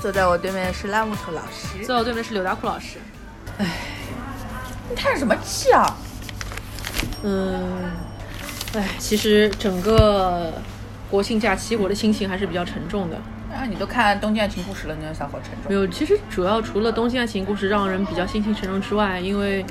[0.00, 1.78] 坐在我对面的是拉木头老师。
[1.86, 2.98] 坐在我对面是刘大库老师。
[3.58, 3.66] 哎
[4.90, 5.96] 你叹什么气啊？
[7.22, 7.92] 嗯，
[8.74, 10.52] 哎，其实整个
[11.08, 13.16] 国庆假期我的心情还是比较沉重的。
[13.54, 15.68] 啊，你都看《东京爱情故事》了，你有啥好沉重？
[15.68, 19.64] 没有，其实主要除了《东京爱情故事》让人比较心情沉重之外，因为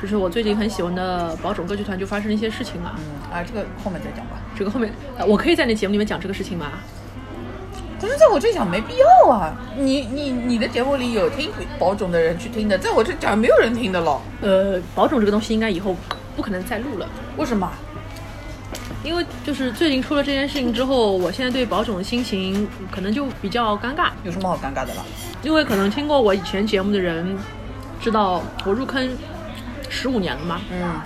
[0.00, 2.92] 就是我最近很喜欢的宝冢歌剧团就发生了一些事情嘛。
[2.98, 4.40] 嗯啊，这个后面再讲吧。
[4.56, 6.66] 这个后面、呃我可以在那节目里面讲这个事情吗？
[8.00, 9.52] 可是在我这讲没必要啊！
[9.76, 11.50] 你你你的节目里有听
[11.80, 14.20] 宝冢的人去听的，在我这讲没有人听的了。
[14.40, 15.96] 呃，宝冢这个东西应该以后
[16.36, 17.08] 不可能再录了。
[17.36, 17.68] 为什么？
[19.02, 25.04] 因为就是最近出了这件事情之后，我现在对宝冢的心情可能就比较尴尬，有什么好尴尬的了？
[25.42, 27.36] 因为可能听过我以前节目的人
[28.00, 29.08] 知道我入坑
[29.88, 31.00] 十五年了吗，嗯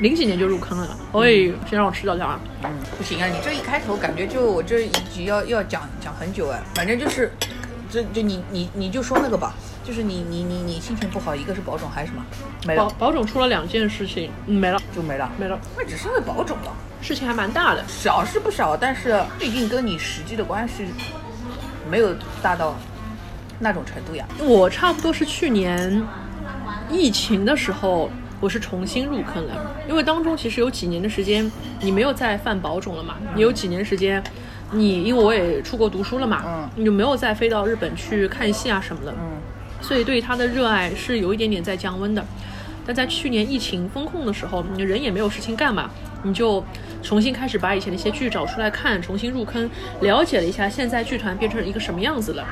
[0.00, 0.96] 零几年就入坑了。
[1.12, 2.40] 喂，先让我吃早餐啊！
[2.64, 3.26] 嗯，不行啊！
[3.28, 6.60] 你这一开头感觉就我这一集要要讲讲很久哎。
[6.74, 7.30] 反正就是，
[7.88, 12.24] 这就你你你就说那个吧，就是你你你你心情不好，一个是保种还是什么？
[12.66, 12.84] 没了。
[12.84, 15.30] 保保种出了两件事情，嗯，没了就没了。
[15.38, 17.84] 没了，那只是因为保种了，事情还蛮大的。
[17.86, 20.86] 小是不小，但是毕竟跟你实际的关系
[21.88, 22.74] 没有大到
[23.60, 24.26] 那种程度呀。
[24.40, 26.02] 我差不多是去年
[26.92, 34.22] 疫情的时候，我是重新入坑了，因为当中其实有几年的时间你没有再犯宝冢了嘛，你有几年时间，
[34.72, 39.40] 你因为我也出国读书了嘛，嗯你就没有再飞到日本去看戏啊什么的，嗯
[39.80, 42.24] 所以对他的热爱是有一点点在降温的。
[42.84, 45.88] 但在去年疫情封控的时候，你人也没有事情干嘛，
[46.24, 46.64] 你就
[47.00, 49.70] 重新开始把以前的一些剧找出来看，重新入坑，
[50.00, 52.44] 了解了一下现在剧团变成一个什么样子了。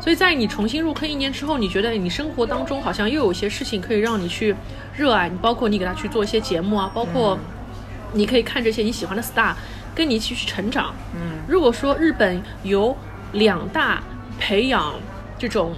[0.00, 4.54] 所以在你重新入坑一年之后，你觉得你生活当中好像又有些事情可以让你去
[4.96, 7.38] 热爱，你包括你给他去做一些节目啊，包括
[8.12, 9.52] 你可以看这些你喜欢的 star，
[9.94, 10.94] 跟你一起去成长。
[11.14, 12.96] 嗯如果说日本有
[13.32, 14.02] 两大
[14.38, 14.94] 培养
[15.38, 15.74] 这种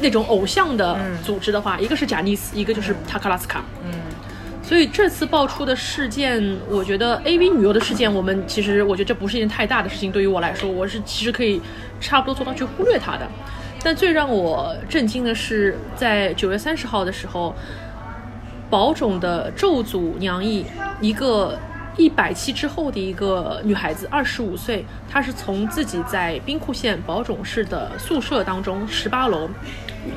[0.00, 3.64] 那种偶像的组织的话，一个是贾尼斯，一个就是塔克拉斯卡。
[3.84, 3.90] 嗯
[4.68, 11.58] 所以这次爆出的事件，我觉得 A V 女优的事件，我们其实我觉得这不是一件太大的事情，对于我来说，我是其实可以
[11.98, 13.26] 差不多做到去忽略它的。
[13.82, 17.54] 但最让我震惊的是，在九月三十号的时候，
[18.68, 20.66] 宝冢的咒祖娘义，
[21.00, 21.58] 一个
[21.96, 29.48] 一百期之后的一个女孩子，二十五岁，她是从自己在兵库县宝冢市的宿舍当中十八楼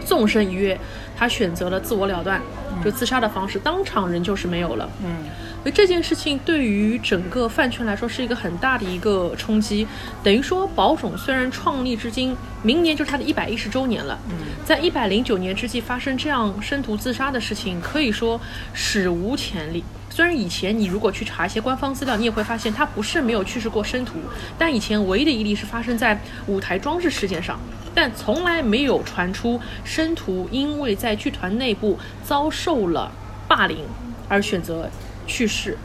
[0.06, 0.78] 纵身一跃，
[1.22, 2.42] 她选择了自我了断，
[2.84, 4.90] 就自杀的方式，当场人就是没有了。
[5.06, 5.30] 嗯
[5.62, 9.88] 所以这件事情对于整个饭圈来说是一个很大的一个冲击，
[10.24, 14.18] 等于说宝冢虽然创立至今，明年就是他的一百一十周年了，
[14.66, 18.42] 在一百零九年之际发生这样生徒自杀的事情，可以说
[18.74, 19.84] 史无前例。
[20.10, 24.14] 虽然以前你如果去查一些官方资料，你也会发现他不是没有去世过生徒，
[24.58, 27.60] 但以前唯一的一例是发生在舞台装置事件上，
[27.94, 33.12] 但从来没有传出申屠因为在剧团内部遭受了
[33.48, 33.86] 霸凌
[34.30, 34.90] 而选择
[35.28, 35.78] 去世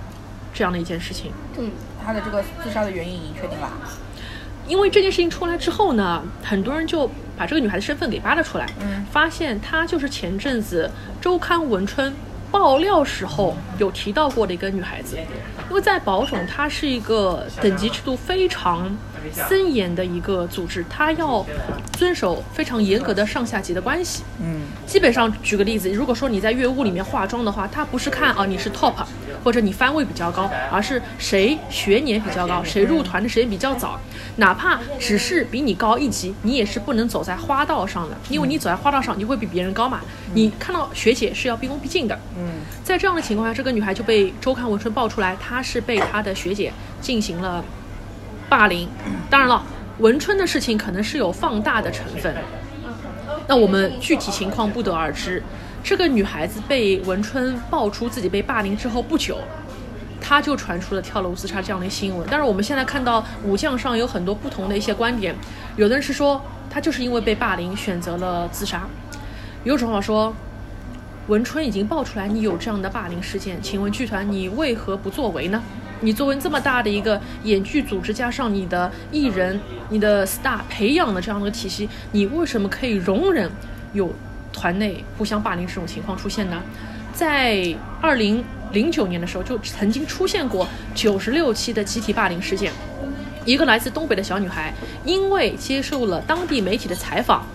[0.54, 1.32] 这样的一件事情。
[1.58, 1.70] 嗯，
[2.04, 3.70] 他的这个自杀的原因已经确定了。
[4.66, 10.90] 因为这件事情出来之后呢，很多人就把这个女孩的身份给扒了出来，嗯发现她就是前阵子
[11.20, 12.12] 周刊文春
[12.50, 15.18] 爆料时候有提到过的一个女孩子。
[15.68, 18.96] 因为在宝冢，它是一个等级制度非常
[19.32, 21.44] 森严的一个组织，它要
[21.92, 24.22] 遵守非常严格的上下级的关系。
[24.40, 28.94] 嗯基本上举个例子，如果说你在乐屋里面化妆的话，它不是看啊你是 top
[29.42, 33.98] 或者你番位比较高，而是谁学年比较高， 谁入团的时间比较早，
[34.36, 40.00] 哪怕只是比你高一级，你也是不能走在花道上的，因为你走在花道上，你会比别人高嘛。
[40.34, 42.18] 你看到学姐是要毕恭毕敬的。
[42.38, 42.46] 嗯
[42.84, 47.64] 在这样的情况下，这个女孩就被周刊文春爆出来，她是被她的学姐进行了
[48.48, 48.88] 霸凌。
[49.28, 49.62] 当然了，
[49.98, 52.34] 文春的事情可能是有放大的成分，
[53.46, 55.42] 那我们具体情况不得而知。
[55.82, 59.38] 这个女孩子被文春爆出自己被霸凌之后不久，
[60.20, 62.26] 她就传出了跳楼自杀这样的新闻。
[62.30, 65.34] 但是我们现在看到武将上有很多不同的一些观点，
[65.76, 68.86] 有的人是说她就是因为被霸凌选择了自杀，
[69.64, 70.34] 有种话说。
[71.28, 75.60] 文春已经爆出来你有这样的霸凌事件，请问剧团你为何不作为呢？
[76.00, 79.58] 你作为这么大的一个演剧组织，加上你的艺人、
[79.88, 83.50] 你的 star 培养的这样的体系，你为什么可以容忍
[83.92, 84.12] 有
[84.52, 86.62] 团内互相霸凌这种情况出现呢？
[87.14, 92.70] 在二零零九年的时候，就曾经出现过九十六期的集体霸凌事件。
[93.46, 97.46] 一个来自东北的小女孩，因为接受了当地媒体的采访，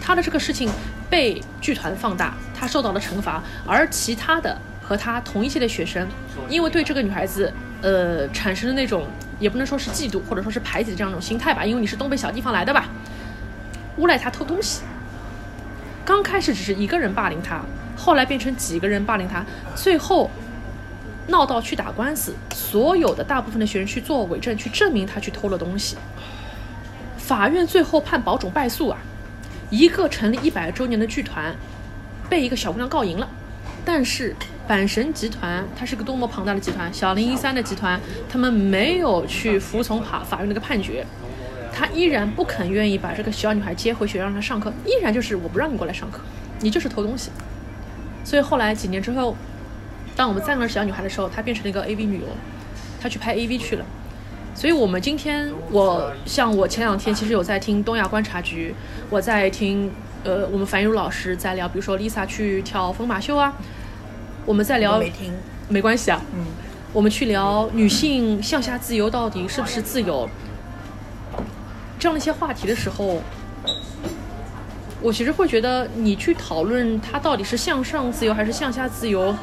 [0.00, 0.70] 她的这个事情
[1.10, 6.06] 被剧团放大，她受到了惩罚，而其他的和他同一届的学生，
[6.48, 7.52] 因为对这个女孩子，
[7.84, 9.06] 呃，产生的那种
[9.38, 12.88] 也不能说是嫉妒，或者说是排挤的这样一种心态吧，因为你是东北小地方来的吧，
[13.98, 14.80] 诬赖他偷东西。
[16.02, 17.60] 刚开始只是一个人霸凌他，
[17.94, 19.44] 后来变成几个人霸凌他，
[19.74, 20.30] 最后
[21.26, 25.98] 闹到去打官司，所有的大部分的学生去做伪证，去证明他去偷了东西。
[27.18, 28.98] 法院最后判保种败诉啊，
[29.68, 31.54] 一个成立一百周年的剧团，
[32.30, 33.28] 被一个小姑娘告赢了。
[33.84, 34.34] 但是
[34.68, 41.06] 阪神集团它是个多么庞大的集团，小林一三的集团，他们没有去服从法法院那个判决，
[41.72, 46.20] 他依然不肯愿意把这个小女孩接回学校让她上课，依然就是我不让你过来上课，
[46.60, 47.30] 你就是偷东西。
[48.24, 49.36] 所以后来几年之后，
[50.16, 52.26] 当我们赞了小女孩的时候，她变成了一个 AV 女优，
[53.00, 53.84] 她去拍 AV 去了。
[54.54, 58.72] 所以，我们今天，我像我前两天其实有在听东亚观察局，
[59.10, 59.90] 我在听，
[60.22, 63.52] 呃，我们樊玉茹老师在聊，比如说 Lisa 去跳疯马秀啊，
[64.46, 65.32] 我们在聊没听，
[65.68, 66.44] 没关系啊，嗯，
[66.92, 70.28] 我们去聊女性向下自由到底是不是自由，
[71.98, 73.22] 这样的一些话题的时候，
[75.00, 79.34] 我其实会觉得，你去讨论它到底是向上自由还是向下自由，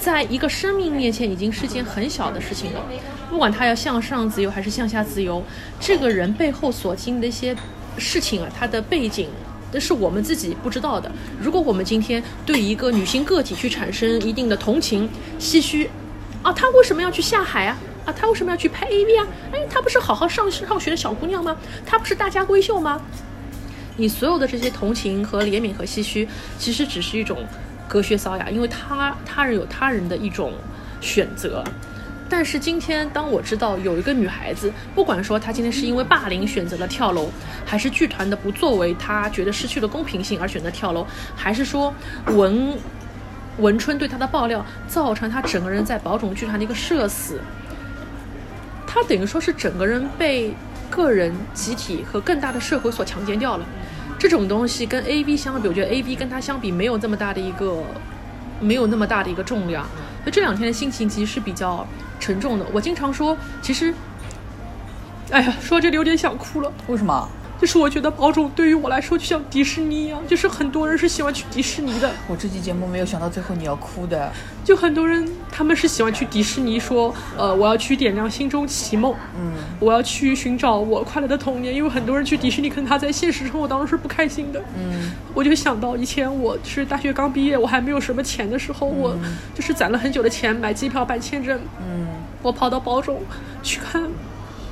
[0.00, 2.80] 在一个生命面前已经是件很小的事情了。
[3.30, 5.42] 不管他要向上自由还是向下自由，
[5.78, 7.54] 这个人背后所经历的一些
[7.98, 9.28] 事情啊，他的背景，
[9.72, 11.10] 那是我们自己不知道的。
[11.40, 15.88] 如果我们今天对一个女性个体去产生一定的同情、唏嘘，
[16.42, 17.76] 啊，她为什么要去下海啊？
[18.06, 19.26] 啊，她为什么要去拍 AV 啊？
[19.52, 21.56] 哎，她不是好好上上学的小姑娘吗？
[21.84, 23.00] 她不是大家闺秀吗？
[23.96, 26.28] 你所有的这些同情和怜悯和唏嘘，
[26.58, 27.44] 其实只是一种
[27.88, 30.52] 隔靴搔痒，因为他他人有他人的一种
[31.00, 31.64] 选择。
[32.30, 37.30] 但是今天，当我知道有一个女孩子，不管说她今天是因为霸凌选择了跳楼，
[37.64, 41.92] 还是剧团的不作为，她觉得失去了公平性而选择跳楼，还是说
[42.26, 42.76] 文
[43.58, 47.40] 文春对她的爆料造成她整个人在宝冢剧团的一个社死，
[48.86, 50.54] 她等于说是整个人被
[50.90, 53.66] 个人、集体和更大的社会所强奸掉了。
[54.18, 57.82] 这种东西跟 A B 相比，我觉得 A B 跟她相比没有这么大的一个，
[58.60, 59.86] 没有那么大的一个重量。
[60.24, 61.86] 那这两天的心情其实是比较
[62.18, 62.66] 沉重的。
[62.72, 63.94] 我经常说，其实，
[65.30, 66.72] 哎呀，说这里有点想哭了。
[66.86, 67.28] 为什么？
[67.60, 72.10] 就是我觉得宝种对于我来说就像迪士尼一样，就是很多人是喜欢去迪士尼的。
[72.28, 74.30] 我这期节目没有想到最后你要哭的。
[74.64, 81.74] 就很多人他们是喜欢去迪士尼，说，呃，我要去点亮心中奇梦，嗯，我要去寻找我快乐的童年。
[81.74, 84.62] 因为很多人去迪士尼，可能他在现实生活当中是不开心的。
[84.76, 89.16] 嗯，我就想到以前我是大学刚毕业，我还没有什么钱的时候，我
[89.54, 92.06] 就是攒了很久的钱买机票办签证，嗯，
[92.42, 93.22] 我跑到宝种
[93.62, 94.06] 去看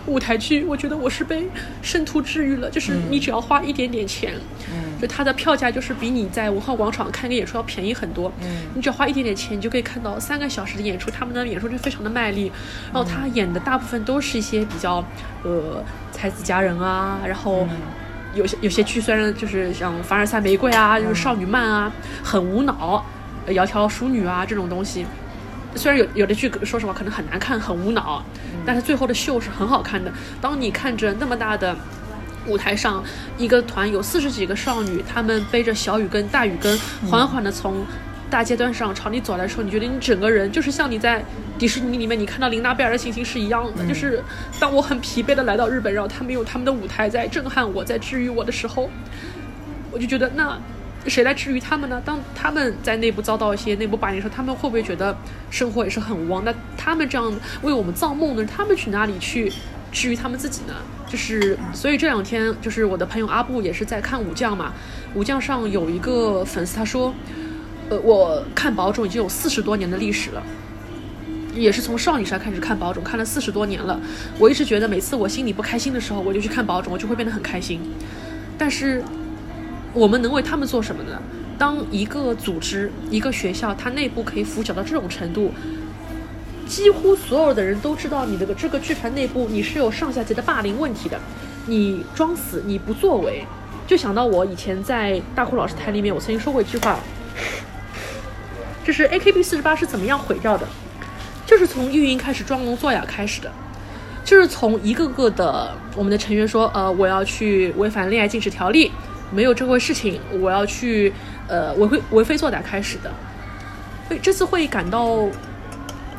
[0.06, 1.48] 舞台剧，我觉得我是被
[1.82, 2.70] 圣徒治愈了。
[2.70, 4.34] 就是你只要花一点点钱，
[4.72, 8.32] 嗯，就它的票价就是比你在文化广场看个演出要便宜很多。
[8.42, 12.50] 嗯你只要花一点点钱，你就可以看到三个小时的演出，他们的演出就非常的卖力。
[12.92, 15.04] 然后他演的大部分都是一些比较
[15.42, 15.82] 呃
[16.12, 17.66] 才子佳人啊，然后。
[18.34, 21.90] 有些有些剧虽然就是像凡尔赛玫瑰啊，就是少女漫啊，
[22.22, 23.02] 很无脑，
[23.46, 25.06] 呃窈窕淑女啊这种东西，
[25.74, 28.22] 虽然有有的剧说实话可能很难看，很无脑，
[28.66, 30.12] 但是最后的秀是很好看的。
[30.40, 31.76] 当你看着那么大的
[32.46, 33.02] 舞台上，
[33.38, 37.86] 一个团有四十几个少女，她们背着小雨跟大雨跟，缓缓地从
[38.28, 41.24] 大阶段上朝你走来的时候，你觉得你整个人就是像你在
[41.58, 44.22] 迪士尼里面你看到琳娜贝尔的情形是一样的，就是
[44.58, 48.90] 当我很疲惫地来到日本，然后他们有他们的舞台在震撼我，在治愈我的时候，
[49.92, 50.58] 我就觉得那
[51.08, 52.00] 谁来治愈他们呢？
[52.04, 55.16] 当他们在内部遭到一些内部霸凌的时候，他们会不会觉得
[55.50, 56.44] 生活也是很无望？
[56.44, 57.32] 那他们这样
[57.62, 59.52] 为我们造梦的人，他们去哪里去
[59.92, 60.74] 治愈他们自己呢？
[61.08, 64.72] 就是所以这两天，就是我的朋友阿布也是在看武将嘛，
[65.14, 67.14] 武将上有一个粉丝他说，
[67.88, 70.42] 呃，我看宝冢已经有四十多年的历史了。
[71.54, 73.98] 也是从少女时代开始看宝冢，看了四十多年了。
[74.38, 77.80] 我一直觉得，每次我心里不开心的时候，我就去看宝冢，我就会变得很开心。
[78.58, 79.02] 但是，
[79.96, 81.20] 我们能为他们做什么呢？
[81.58, 85.50] 当一个组织、一个学校，它内部可以腐朽到这种程度，
[86.66, 91.18] 几乎所有的人都知道你的这个剧团内部你是有上下级的霸凌问题的，
[91.64, 93.42] 你装死，你不作为，
[93.86, 96.98] 就想到我以前在大哭老师台里面，我曾经说过一句话，
[98.84, 100.68] 就是 AKB 四十八是怎么样毁掉的。
[101.46, 103.50] 就是从运营开始装聋作哑开始的，
[104.24, 108.90] 就是从一个个的我们的成员说，呃，我要去违反恋爱禁止条例，
[109.30, 111.12] 没有这回事情，我要去
[111.48, 113.12] 呃为非为非作歹开始的。
[114.08, 115.28] 所以这次会感到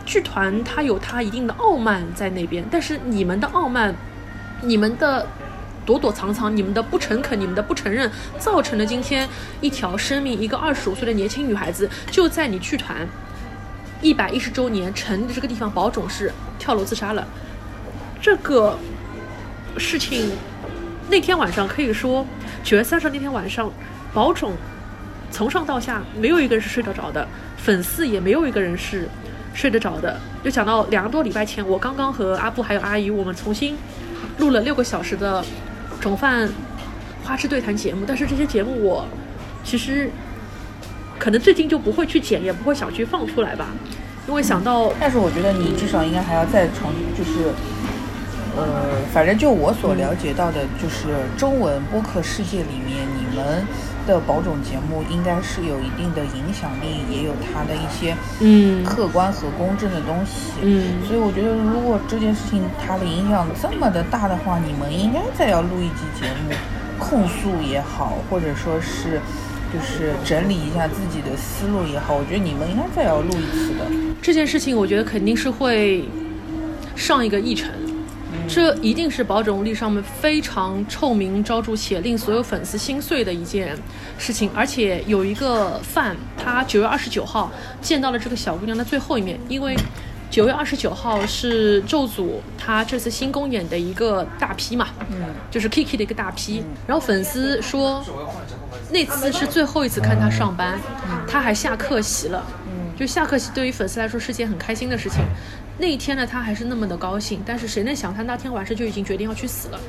[0.06, 3.96] 剧团它有它一定的傲慢在那边，但是你们的傲慢，
[4.62, 5.26] 你们的
[5.86, 9.28] 躲躲藏藏，你们的不诚恳，你们的不承认，造成了今天
[9.62, 13.08] 一条生命，一个二十五岁的年轻女孩子就在你剧团
[14.02, 17.26] 一百一十周年成立这个地方保种是跳楼自杀了。
[18.22, 18.78] 这个
[19.78, 20.32] 事情
[21.10, 22.26] 那天晚上可以说
[22.64, 23.72] 九月三十那天晚上，
[24.14, 24.54] 保种
[25.32, 29.08] 从上到下没有一个人是睡得着的，粉丝也没有一个人是
[29.54, 30.20] 睡得着的。
[30.44, 33.76] 就讲到两个多礼拜前，我刚刚和阿布还有阿姨，我们重新
[34.38, 35.44] 录了六个小时的
[36.00, 36.50] 种饭
[37.24, 39.08] 花痴对谈节目，但是这些节目我
[39.64, 40.10] 其实
[41.18, 43.68] 可能最近就不会去剪，也不会想去放出来吧，
[44.28, 47.52] 因为想到但是我觉得你至少应该还要再重，就是，
[48.58, 48.66] 呃，
[49.14, 53.64] 反正就我所了解到的，就是中文播客世界里面，你们
[54.08, 60.54] 的保种节目应该是有一定的影响力，也有它的一些嗯客观和公正的东西。
[60.62, 66.56] 嗯所以我觉得，如果这件事情它的影响这么的大的话，你们应该再要录一集节目，
[66.98, 69.22] 控诉也好，或者说是
[69.72, 73.86] 就是整理一下自己的思路也好，我觉得你们应该再要录一次的。
[74.22, 76.06] 这件事情，我觉得肯定是会
[76.96, 77.70] 上一个议程。
[78.48, 83.78] 这一定是保种力上面非常臭名昭著且令所有粉丝心碎的一件
[84.18, 87.52] 事情，而且有一个饭，他九月二十九号
[87.82, 89.76] 见到了这个小姑娘的最后一面，因为
[90.30, 95.18] 九月二十九号是咒组他这次新公演的一个大批嘛，嗯，
[95.52, 98.04] 就是 Kiki 的一个大批，然后粉丝说
[98.92, 100.80] 那次是最后一次看他上班，
[101.28, 102.46] 他还下课席了，
[102.98, 105.22] 就下课席对于粉丝来说是件很开心的事情。
[105.80, 109.80] 那一天呢，他还是那么的高兴，但是谁能想他那天晚上就已经决定要去死了。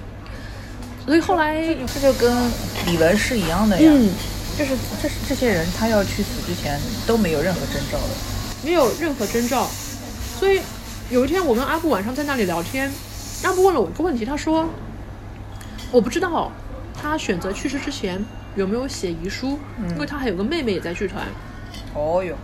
[1.06, 2.50] 所以后来，这就跟
[2.86, 4.10] 李文是一样的呀，嗯，
[4.58, 8.14] 就是这这些人他要去死之前都没有任何征兆的。
[8.62, 9.66] 没有任何征兆。
[10.38, 10.60] 所以
[11.10, 12.92] 有一天我跟阿布晚上在那里聊天，
[13.44, 14.68] 阿布问了我一个问题，他说
[15.90, 16.52] ：“我不知道
[17.00, 18.22] 他选择去世之前
[18.56, 19.58] 有没有写遗书，
[19.90, 21.24] 因为他还有个妹妹也在剧团，
[21.94, 22.36] 哦哟，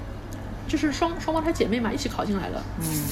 [0.66, 2.62] 就是双双胞胎姐妹嘛，一起考进来的。
[2.80, 3.02] 嗯，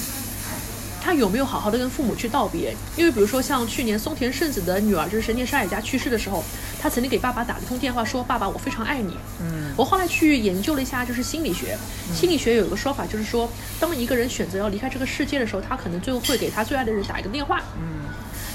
[1.03, 2.73] 他有没有好好的跟父母去道别？
[2.97, 6.45] 因为比如说像去年松田圣子的女儿就是神田沙也加去世的时候，
[6.81, 11.77] 他曾经给爸爸打了一通电话说：“爸爸，我非常爱你。”嗯，我后来去研究了一下，就是心理学，
[12.15, 18.09] 心理学有一个说法，就是说，当一个人选择要离开这个世界的时候，他可能最后会给他最爱的人打一个电话，嗯。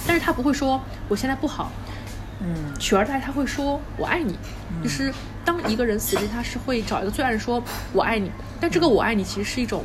[0.08, 1.70] 但是他不会说我现在不好，
[2.40, 2.74] 嗯。
[2.80, 4.38] 取而代他会说“我爱你”，
[4.82, 5.14] 就是
[5.44, 7.62] 当一个人死之前，他是会找一个最爱的人说
[7.92, 9.84] “我爱你”，但这个“我爱你”其实是一种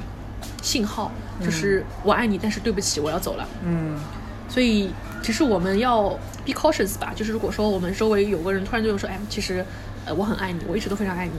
[0.62, 1.12] 信号，
[1.44, 3.46] 就是我爱你，但是对不起，我要走了。
[3.64, 4.00] 嗯
[4.48, 4.90] 所以
[5.22, 6.10] 其实我们要
[6.44, 9.64] be cautious 吧，就是如果说我们周围有个人突然对我说，哎，其实
[10.04, 11.32] 呃我很爱你，我一直都非常爱你，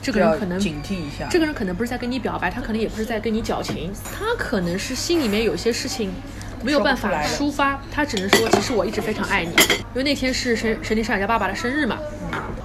[0.00, 1.26] 这个人可能警惕一下。
[1.28, 6.12] 这个人可能不是在跟你表白，他可能也不是在跟你矫情，他可能是心里面有些事情
[6.62, 11.98] 没有办法抒发，他只能说其实我一直非常爱你，因为那天是神神力上人家爸爸的生日嘛。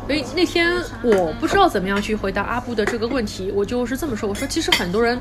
[0.06, 5.20] 所以那天我不知道怎么样去回答阿布的这个问题，我就是这么说，我说其实很多人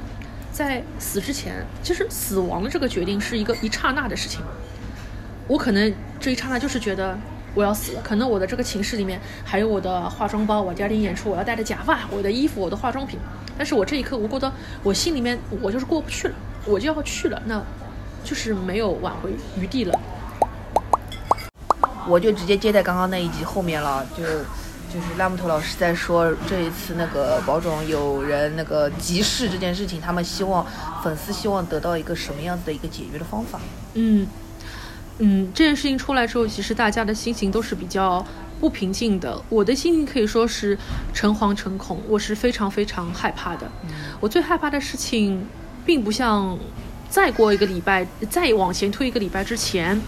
[0.55, 4.41] 在死之前，其实死亡的这个决定是一个一刹那的事情。
[5.49, 7.19] 我可能这一刹那就是觉得
[7.57, 13.19] 我要死了，可能我的这个寝室里面还有我的化妆包，我第二天演出我要带的假发、我的衣服、我的化妆品，
[13.59, 14.53] 但是我这一刻我觉得
[14.85, 16.35] 我心里面我就是过不去了，
[16.65, 17.61] 我就要去了，那
[18.23, 20.01] 就是没有挽回余地了。
[22.07, 24.23] 我就直接接在刚刚那一集后面了，就
[24.95, 30.65] 就是拉木头老师在说这一次那个保种有人那个急事这件事情，他们希望
[31.03, 33.59] 粉丝希望得到一个什么样子的一个解决的方法。
[33.95, 34.25] 嗯
[35.19, 38.25] 嗯，这件事情出来之后，其实大家的心情都是比较
[38.61, 39.43] 不平静的。
[39.49, 40.79] 我的心情可以说是
[41.13, 43.69] 诚惶诚恐，我是非常非常害怕的。
[44.21, 45.45] 我最害怕的事情，
[45.85, 46.57] 并不像
[47.09, 50.01] 再过一个礼拜，再往前推一个礼拜之前，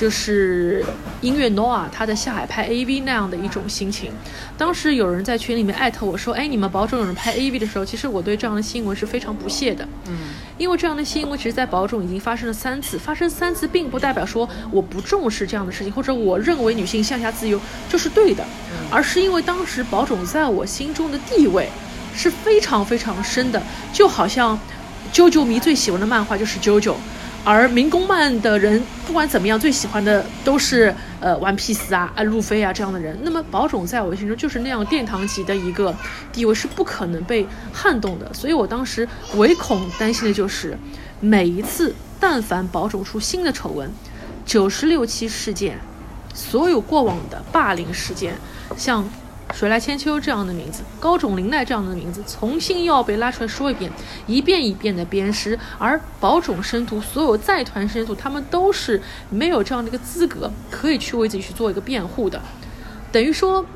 [0.00, 0.82] 就是
[1.20, 4.10] 音乐 Noah 他的下海拍 AV 那样的一种心情。
[4.56, 10.16] 当时有人在群里面艾特我说：“哎，你们保种有人拍 AV 的时候，其实我对这样的新闻是非常不屑的。”嗯
[10.56, 18.42] 因为这样的新闻其实，在保种已经发生了三次，发生三次并不代表说我不重视这样的事情，或者我认为女性向下自由就是对的，
[18.90, 21.68] 而是因为当时保种在我心中的地位
[22.14, 24.58] 是非常非常深的，就好像
[25.12, 26.94] 啾啾迷最喜欢的漫画就是啾啾。
[27.44, 33.18] 而民工漫的人，不管怎么样，最喜欢的都是呃玩 Piece 啊、啊路飞啊这样的人。
[33.22, 35.94] 那么宝冢在我心中就是那样殿堂级的一个
[36.32, 38.32] 地位，是不可能被撼动的。
[38.34, 40.76] 所以我当时唯恐担心的就是，
[41.20, 43.90] 每一次但凡宝冢出新的丑闻，
[44.44, 45.78] 九十六期事件，
[46.34, 48.34] 所有过往的霸凌事件，
[48.76, 49.08] 像
[49.52, 53.90] 水来千秋这样的名字，高冢绫奈这样的名字，重新又要被拉出来说一遍，
[54.26, 55.58] 一遍一遍的鞭尸。
[55.78, 62.40] 而宝冢生徒所有在团生徒，他们都是没有这样的一个资格，可以去为自己去做一个辩护的。
[63.12, 63.66] 等于说，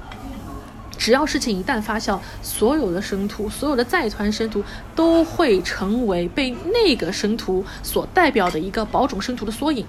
[0.97, 4.63] 只要事情一旦发酵，所有的生徒，所有的在团生徒
[4.95, 9.85] 都会成为被那个生徒所代表的一个宝冢生徒的缩影。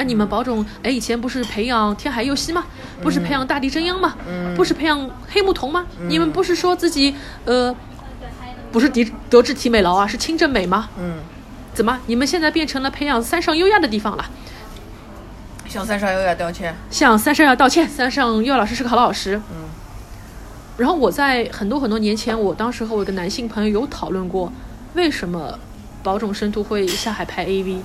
[0.00, 2.64] 啊，你们宝冢，哎，以前不是培养天海佑希吗？
[3.02, 4.16] 不是培养大地真央吗？
[4.56, 5.84] 不是培养黑木瞳吗？
[6.08, 7.14] 你们不是说自己，
[7.44, 7.74] 呃，
[8.72, 10.88] 不是德德智体美劳啊，是清正美吗？
[10.98, 11.18] 嗯，
[11.74, 14.24] 怎么，你们现在变成了培养三上优雅的地方了？
[15.68, 16.74] 向三上优雅道歉。
[16.90, 19.36] 向三上要道歉，三上优雅老师是个好老师。
[19.50, 19.68] 嗯。
[20.78, 24.50] 然后我在很多很多年前，我当时和我一个男性朋友有讨论过，
[24.94, 25.58] 为什么
[26.02, 27.80] 宝冢生徒会下海拍 AV。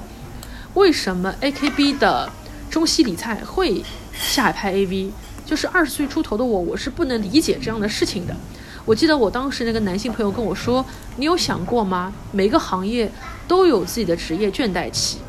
[0.75, 2.29] 为什么 AKB 的
[2.69, 3.81] 中西里菜会
[4.13, 5.09] 下海拍 AV？
[5.45, 8.35] 就是二十岁出头的我，我是不能理解这样的事情的。
[8.83, 12.11] 我记得我当时那个男性朋友跟我说：“你有想过吗？
[12.33, 13.09] 每个行业
[13.47, 15.19] 都有自己的职业倦怠期，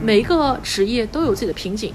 [0.00, 1.92] 每一个职业都有自己的瓶颈。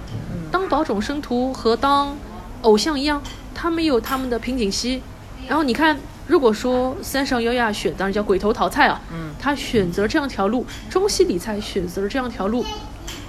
[0.52, 2.18] 当保种生徒和当
[2.64, 3.22] 偶像一样，
[3.56, 5.02] 他们有他们的瓶颈期。
[5.48, 5.98] 然后你看，
[6.28, 9.00] 如果说三上优亚选，当然叫鬼头淘菜啊，
[9.40, 12.66] 他选择这样条路；中西里菜选择了这样条路。”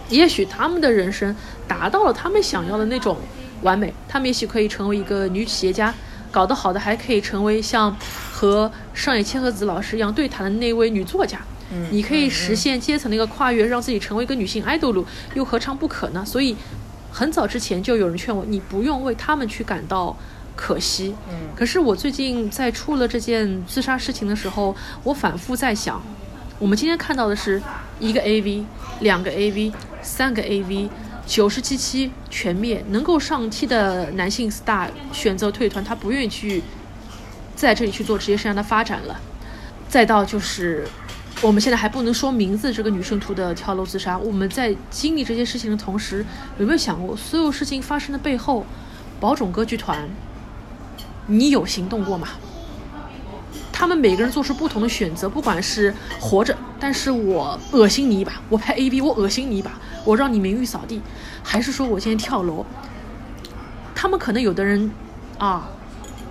[0.08, 1.34] 也许他们的人生
[1.66, 3.16] 达到了他们想要的那种
[3.62, 5.94] 完美，他们也许可以成为一个女企业家，
[6.30, 7.94] 搞得好的还可以成为像
[8.32, 11.40] 和上野千鹤子老师一样对谈的那位女作家。
[11.70, 16.24] 嗯，你可以实现阶层的一个跨越，让自己成为一个女性 idol，又何尝不可呢？
[16.24, 16.56] 所以
[17.12, 20.16] 很早之前就有人劝我，你不用为他们去感到
[20.56, 21.14] 可惜。
[21.28, 26.00] 嗯，可是我最近在出了这件自杀事情的时候，我反复在想，
[26.58, 27.62] 我们今天看到的是
[28.00, 28.64] 一个 AV，
[29.00, 29.72] 两个 AV。
[30.00, 30.88] 三个 AV，
[31.26, 36.62] 九十七期全灭，能够上 T 的男性 star 选择退团，他不愿意去
[37.56, 39.20] 在这里去做职业生涯的发展了。
[39.88, 40.86] 再到就是
[41.42, 44.16] 我们现在还不能说名字，这个女生图的跳楼自杀。
[44.16, 46.24] 我们在经历这些事情的同时，
[46.58, 48.64] 有没有想过所有事情发生的背后，
[49.18, 50.08] 宝冢歌剧团，
[51.26, 52.28] 你有行动过吗？
[53.78, 59.70] 他们每个人做出不同的选择，不管是活着，但是我恶心你一把，我拍 A B，我恶心你一把，
[60.04, 61.00] 我让你名誉扫地，
[61.44, 62.66] 还是说我今天跳楼？
[63.94, 64.90] 他们可能有的人，
[65.38, 65.68] 啊，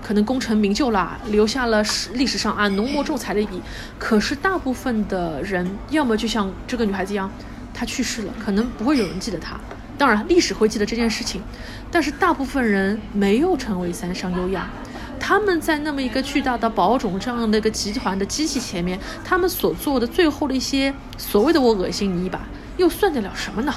[0.04, 3.62] 可能功成名就啦，留下了史历史上啊浓墨重彩的一笔。
[3.98, 7.32] 可是大部分的人，要么就像这个女孩子一样，
[7.74, 9.58] 她去世了，可能不会有人记得她。
[9.98, 11.42] 当然，历史会记得这件事情，
[11.90, 14.70] 但是大部分人没有成为三上优雅。
[15.20, 23.74] 他们在那么一个巨大的宝冢这样的一个集团的机器前面，他们所做的最后的一些所谓的“我恶心你一把”，又算得了什么呢？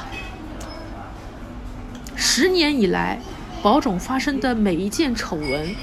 [2.15, 3.21] 十年以来，
[3.63, 5.75] 宝冢发生的每一件丑闻，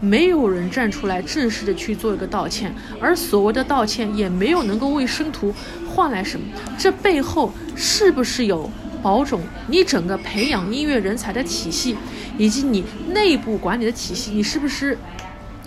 [0.00, 5.54] 没有人站出来正式的去做一个道歉，而所谓的道歉也没有能够为生徒
[5.88, 6.46] 换来什么。
[6.76, 11.96] 这背后是不是有保种你整个培养音乐人才的体系？
[12.38, 14.98] 以及你内部管理的体系，你是不是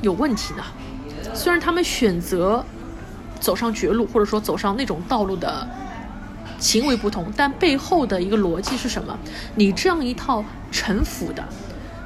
[0.02, 0.64] 有问题呢？
[1.34, 2.64] 虽然他们选择
[3.40, 5.68] 走上绝路，或者说走上那种道路的
[6.60, 9.18] 行为不同，但背后的一个逻辑是什么？
[9.56, 11.44] 你这样一套城府的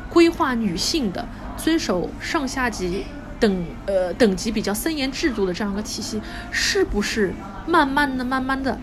[0.09, 3.03] 规划女性的、遵守上下级
[3.39, 7.33] 等呃等级比较森严制度的这样一个体系，是不是
[7.65, 8.79] 慢慢的、慢慢的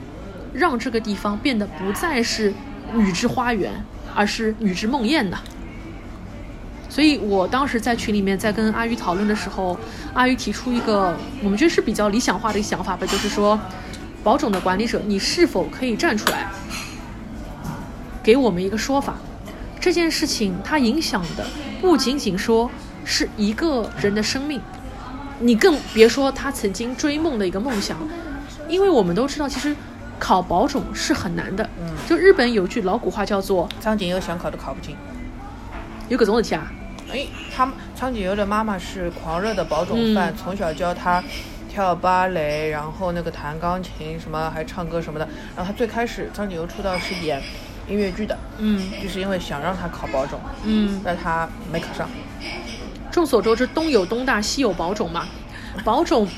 [0.52, 2.52] 让这个地方变得不再是
[2.94, 3.72] 女之花园，
[4.14, 5.38] 而是女之梦魇呢？
[6.88, 9.78] 所以我当时在群里面在跟阿玉讨论的时候，
[10.12, 13.58] 阿玉提出一个我们觉得是比较理想化的一个想法吧，就是说，
[14.24, 16.50] 保种的管理者，你是否可以站出来，
[18.24, 19.14] 给我们一个说法？
[19.78, 21.46] 这件事情它影响的
[21.80, 22.68] 不仅仅说
[23.04, 24.60] 是一个人的生命，
[25.38, 27.96] 你更别说他曾经追梦的一个梦想，
[28.68, 29.74] 因为我们都知道，其实
[30.20, 31.68] 考保种是很难的。
[31.80, 34.94] 嗯，就日本有句老古话叫做“张景优想考都考不进”，
[36.08, 36.70] 有个种的题啊。
[37.12, 41.20] 哎，他张景优的妈妈是狂热的保种范，从小教他
[41.68, 45.26] 跳芭蕾，然后那个弹钢琴，什么还唱歌什么的。
[45.56, 47.42] 然后他最开始张景优出道是演
[47.88, 52.08] 音乐剧的，嗯，就是因为想让他考保种，嗯，但他没考上。
[53.10, 55.26] 众所周知，东有东大，西有保种嘛。
[55.84, 56.28] 保种，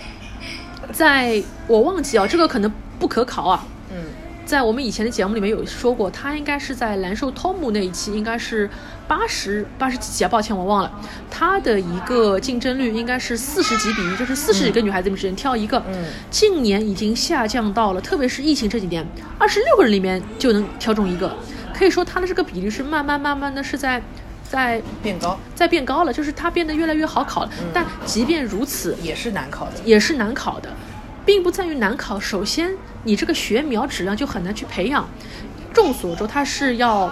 [0.90, 3.64] 在我忘记啊，这个可能不可考啊。
[3.90, 3.96] 嗯。
[4.44, 8.68] 在我们以前的节目里面有说过，他应该是在蓝瘦 Tom 那一期，应该是
[9.06, 15.78] 八十八十几集啊，抱歉我忘了，他的一个竞争率应该是四十几比一，就是四十几个女孩子里面只能挑一个。
[15.88, 19.06] 嗯，近年已经下降到了，特别是疫情这几年，
[19.38, 21.34] 二十六个人里面就能挑中一个，
[21.72, 24.02] 可以说他的这个比例是慢慢慢慢的是在
[24.42, 27.50] 在变高在变高了，就是它变得越来越好考了。
[27.72, 29.72] 但即便如此，也是难考的。
[29.84, 30.68] 也是难考的，
[31.24, 32.18] 并不在于难考。
[32.18, 35.08] 首先，你这个学苗质量就很难去培养。
[35.72, 37.10] 众所周知，它是要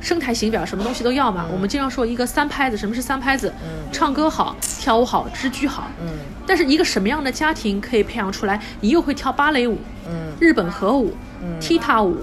[0.00, 1.46] 声台形表，什么东西都要嘛。
[1.52, 3.52] 我们经常说一个三拍子，什么是三拍子？
[3.92, 5.90] 唱歌好，跳舞好，知居好。
[6.00, 6.08] 嗯
[6.46, 8.60] 但是一个什么样的家庭可以培养出来？
[8.80, 11.14] 你又会跳芭蕾舞、嗯日本和舞、
[11.60, 12.16] 踢踏舞、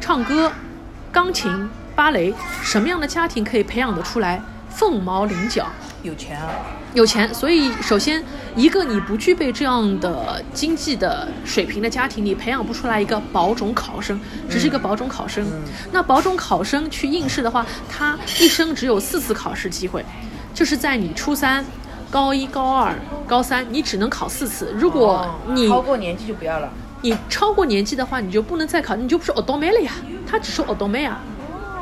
[0.00, 0.52] 唱歌、
[1.10, 2.32] 钢琴、芭蕾，
[2.62, 5.66] 什么样的家庭可以培养得出来凤毛麟角？
[6.02, 6.50] 有钱啊，
[6.94, 8.22] 有钱，所以首先
[8.56, 15.46] 一个你不具备这样的经济的水平的家庭，你培养不出来一个保种考生，只是一个保种考生。
[15.92, 20.04] 那保种考生去应试的话，他一生只有四次考试机会，
[20.52, 21.64] 就是在你初三、
[22.10, 22.92] 高一、高二、
[23.26, 24.74] 高三，你只能考四次。
[24.76, 26.68] 如果哦你超过年纪就不要了。
[27.02, 29.92] 你超过年纪的话，你就不能再考，你就不是奥多妹了呀，
[30.26, 31.20] 他只是奥多妹啊。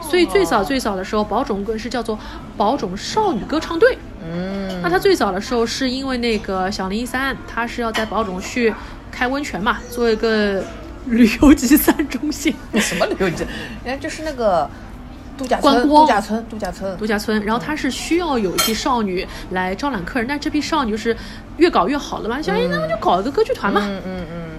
[0.03, 2.19] 所以最早最早的时候，保种歌是叫做
[2.57, 3.99] 保种少女歌唱队。
[4.25, 4.81] 嗯。
[4.83, 8.73] 那他最早的时候是因为那个小林一三，他是要在宝种去
[9.11, 10.63] 开温泉嘛，做一个
[11.07, 13.45] 旅游集散中心、 什么旅游集？
[13.85, 14.69] 人家就是那个
[15.37, 16.07] 度假村，观光。
[16.07, 16.97] 度假村，度假村。
[16.97, 21.17] 度假村，然后他是需要有一批少女来招揽客人，但这批少女就是
[21.57, 24.50] 越搞越好了嘛，想哎那么就搞一个歌剧团嘛，嗯嗯嗯，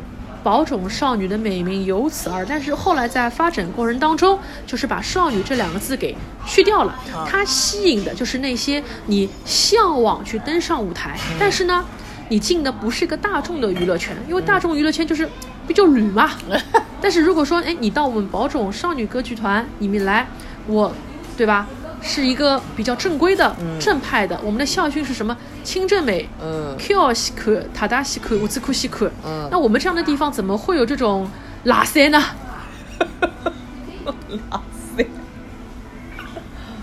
[0.43, 6.95] 保种少女的美名由此而，但是后来在发展过程当中，就是把少女这两个字给去掉了。
[7.27, 11.85] 它吸引的就是那些你向往去登上舞台，但是呢，
[12.29, 15.27] 你进的不是一个大众的娱乐圈，因为大众娱乐圈就是
[15.67, 16.31] 比较旅嘛。
[17.01, 20.27] 但是如果说，哎，你到我们保种少女歌剧团里面来，
[20.67, 20.91] 我，
[21.35, 21.67] 对吧？
[22.01, 24.39] 是一个比较正规的、正派的。
[24.43, 25.35] 我们的校训是什么？
[25.63, 29.11] 清正美，嗯 Q 西克、塔达西克、乌兹库西克。
[29.23, 31.29] 嗯那我们这样的地方怎么会有这种
[31.65, 32.19] 拉塞呢？
[34.49, 34.61] 拉
[34.95, 35.05] 塞，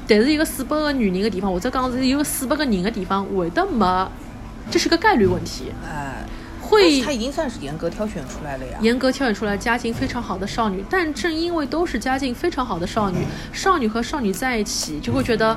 [0.07, 4.09] 但是一个四百个女人的地方，或者讲是一个四百个人的地方，会得没？
[4.71, 8.79] 这是个概率问题，哎，但会是他已经算是严格挑选出来了呀。
[8.81, 10.85] 严格挑选出来家境非常好的少女。
[10.91, 13.19] 但正因为都是家境非常好的少女，
[13.53, 15.57] 少女和少女在一起就会觉得，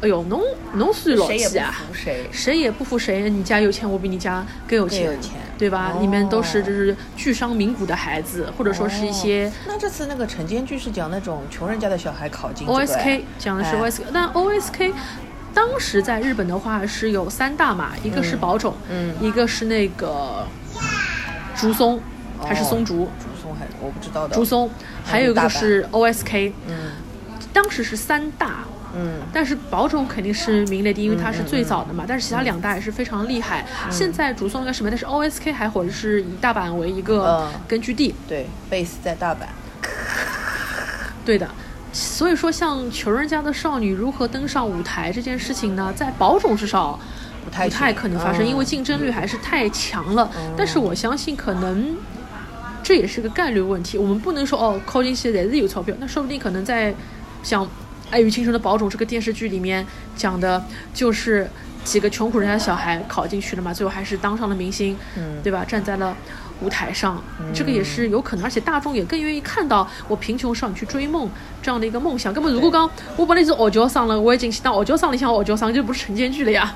[0.00, 0.42] 哎呦，侬
[0.74, 1.54] 侬算老谁也不！
[1.54, 2.28] 服谁。
[2.30, 5.92] 谁也不服谁，你家有钱，我比你家更有钱，有钱对吧？
[5.94, 14.92] 哦里面都是就是巨商名贾的孩子，或者说是一些哦那这次那个晨间剧是讲那种穷人家的小孩考进 OSK 讲的是哎 OSK，、但 OSK
[15.54, 20.46] 当时在日本的话是有三大嘛，一个是宝冢，嗯一个是那个
[21.56, 22.00] 竹松，
[22.44, 24.34] 还是松竹，竹松还我不知道的。
[24.34, 24.70] 竹松，
[25.04, 26.92] 还有一个就是 OSK，嗯
[27.52, 28.64] 当时是三大。
[28.94, 32.04] 嗯但是宝冢肯定是名列第一，因为它是最早的嘛。
[32.06, 33.64] 但是其他两大也是非常厉害。
[33.86, 34.90] 嗯现在竹松应该什么？
[34.90, 38.14] 但是 OSK 还或者是以大阪为一个嗯根据地。
[38.28, 39.38] 对，base 在大阪。
[41.24, 41.48] 对的，
[41.92, 46.98] 所以说像穷人家的少女如何登上舞台这件事情呢，在保种至少
[47.44, 50.30] 不太可能发生，嗯因为竞争率还是太强了。
[50.56, 51.96] 但是我相信可能。
[52.84, 56.92] 这也是个概率问题，我们不能说哦，靠近些侪是有钞票，那说不定可能在
[57.40, 57.64] 像
[58.10, 60.60] 《爱与青春的保种》这个电视剧里面讲的，
[60.92, 61.48] 就是
[61.84, 65.64] 几个穷苦人家的小孩考进去了嘛，最后还是当上了明星，嗯对吧？
[65.64, 66.12] 站在了
[66.62, 67.22] 舞台上，
[67.52, 71.28] 这个也是有可能，而且大众也更愿意看到我贫穷少女去追梦
[71.60, 72.32] 这样的一个梦想。
[72.32, 76.74] 根本如果刚我本来是傲娇生了，我已经去当傲娇生里向傲娇生，就不是晨间剧了呀。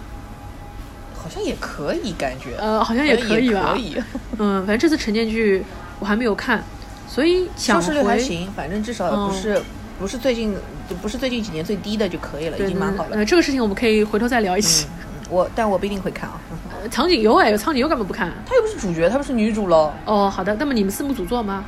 [1.15, 2.57] 好像也可以，感觉。
[2.57, 3.73] 呃，好像也可以吧。
[3.73, 3.97] 可以。
[4.39, 5.65] 嗯，反正这次晨间剧
[5.99, 6.63] 我还没有看，
[7.09, 9.63] 所以想收视率还回行，反正至少嗯不是、
[9.99, 10.55] 不是最近
[11.03, 13.17] 不是最近几年最低的就可以了，已经蛮好了。
[13.17, 14.87] 呃，这个事情我们可以回头再聊一起。
[15.29, 16.41] 我但我不一定会看啊。
[16.83, 18.33] 呃苍井优哎，有苍井优干嘛不看？
[18.47, 19.93] 她又不是主角，她不是女主喽。
[20.05, 21.65] 哦，好的，那么你们四目组做吗？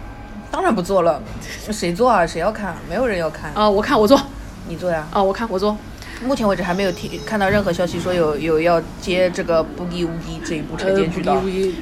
[0.51, 1.23] 当然不做了，
[1.71, 2.27] 谁做啊？
[2.27, 2.75] 谁要看？
[2.89, 3.53] 没有人要看。
[3.55, 4.21] 啊、我看我做，
[4.69, 5.07] 你做呀？
[5.13, 5.77] 啊、我看我做。
[6.25, 11.33] 目前为止还没有听看到任何消息说有有要接这个《不义无义》这一部晨间剧的。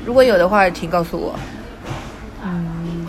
[0.05, 1.35] 如果有的话，请告诉我。
[2.45, 3.07] 嗯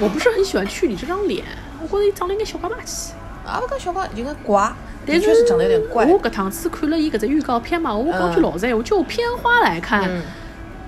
[0.00, 1.44] 我不是很喜欢去你这张脸，
[1.82, 3.12] 我觉得你长得应该小瓜马气。
[3.44, 4.74] 啊，我跟小瓜有点瓜，的
[5.10, 6.04] 但确是长得有点怪。
[6.06, 10.22] 我搿趟子看了伊搿只预告片嘛，我讲句老实闲话，就片花来看，嗯，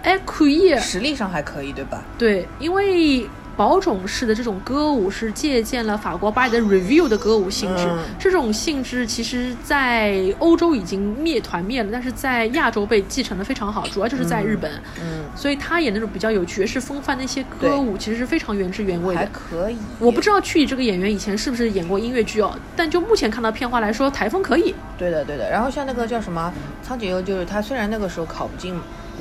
[0.02, 0.76] 还可以。
[0.78, 2.02] 实力上还可以，对吧？
[2.18, 14.70] 对，因为宝冢式的这种歌舞是借鉴了法国巴黎的 Review 的歌舞性质，嗯这种性质其实在欧洲已经灭团灭了，但是在亚洲被继承的非常好，主要就是在日本。
[15.00, 19.30] 嗯，所以他演那种比较有爵士风范的一些歌舞，其实是非常原汁原味的还的。
[19.32, 19.76] 可以。
[19.98, 24.74] 我不知道去这个演员以前是不是演过音乐剧哦，但就目前看到片花来说，台风可以。
[24.96, 25.50] 对的，对的。
[25.50, 28.74] 然后像那个叫什么苍井优，就是他虽然那个时候考不进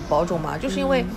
[0.07, 1.07] 保种嘛，就是因为嗯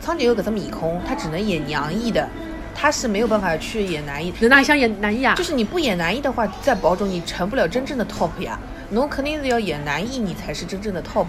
[0.00, 2.28] 苍井优搿只面孔，他只能演娘役的
[2.74, 5.34] 他是没有办法去演男一，能哪里像演男一啊？
[5.34, 8.58] 就是你不演男一的话，在保种你成不了真正的 top 呀。
[8.92, 11.26] 侬肯定是要演男一，你才是真正的 top。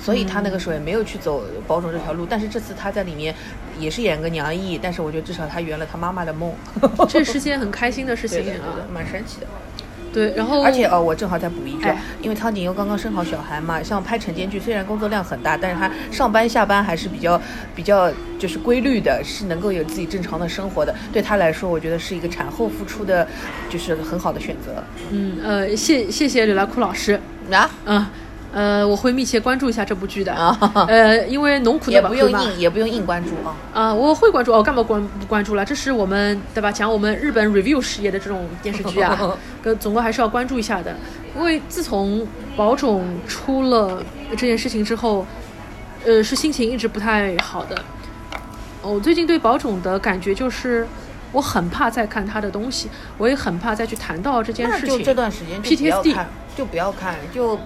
[0.00, 2.24] 所以他那个时候也没有去走保种这条路。
[2.24, 3.34] 但是这次他在里面
[3.78, 6.54] 也是演个娘一，但是我觉得至少他圆了他妈妈的梦。
[7.08, 8.86] 这是件很开心的事情对对对啊。
[8.92, 9.46] 蛮神奇的。
[10.14, 17.40] 对，然后而且哦，我正好再补一句哎，因为苍井优刚刚生好小孩嘛，像拍晨间剧，虽然工作量很大，但是他上班下班还是比较
[17.74, 20.94] 比较就是规律的，是能够有自己正常的生活的。
[21.12, 23.26] 对他来说，我觉得是一个产后复出的，
[23.68, 24.84] 就是很好的选择。
[25.10, 27.20] 嗯呃，谢谢谢刘兰库老师。
[27.50, 28.06] 啊，嗯，
[28.54, 30.32] 呃，我会密切关注一下这部剧的。
[30.32, 30.56] 啊
[30.88, 32.00] 呃，因为农苦也。
[32.00, 33.56] 不用硬，也不用硬关注啊。
[33.72, 35.64] 啊、我会关注哦，干嘛关不关注了？
[35.64, 36.70] 这是我们对吧？
[36.70, 40.94] 讲我们日本 review 事业的这种电视剧啊， 跟总归还是要关注一下的。
[41.36, 42.24] 因为自从
[42.56, 45.26] 宝冢出了这件事情之后，
[46.04, 47.82] 呃，是心情一直不太好的。
[48.82, 50.86] 我最近对宝冢的感觉就是，
[51.32, 52.88] 我很怕再看他的东西，
[53.18, 54.98] 我也很怕再去谈到这件事情。
[54.98, 57.58] 就这段时间就不要 PTSD 看，就不要看，就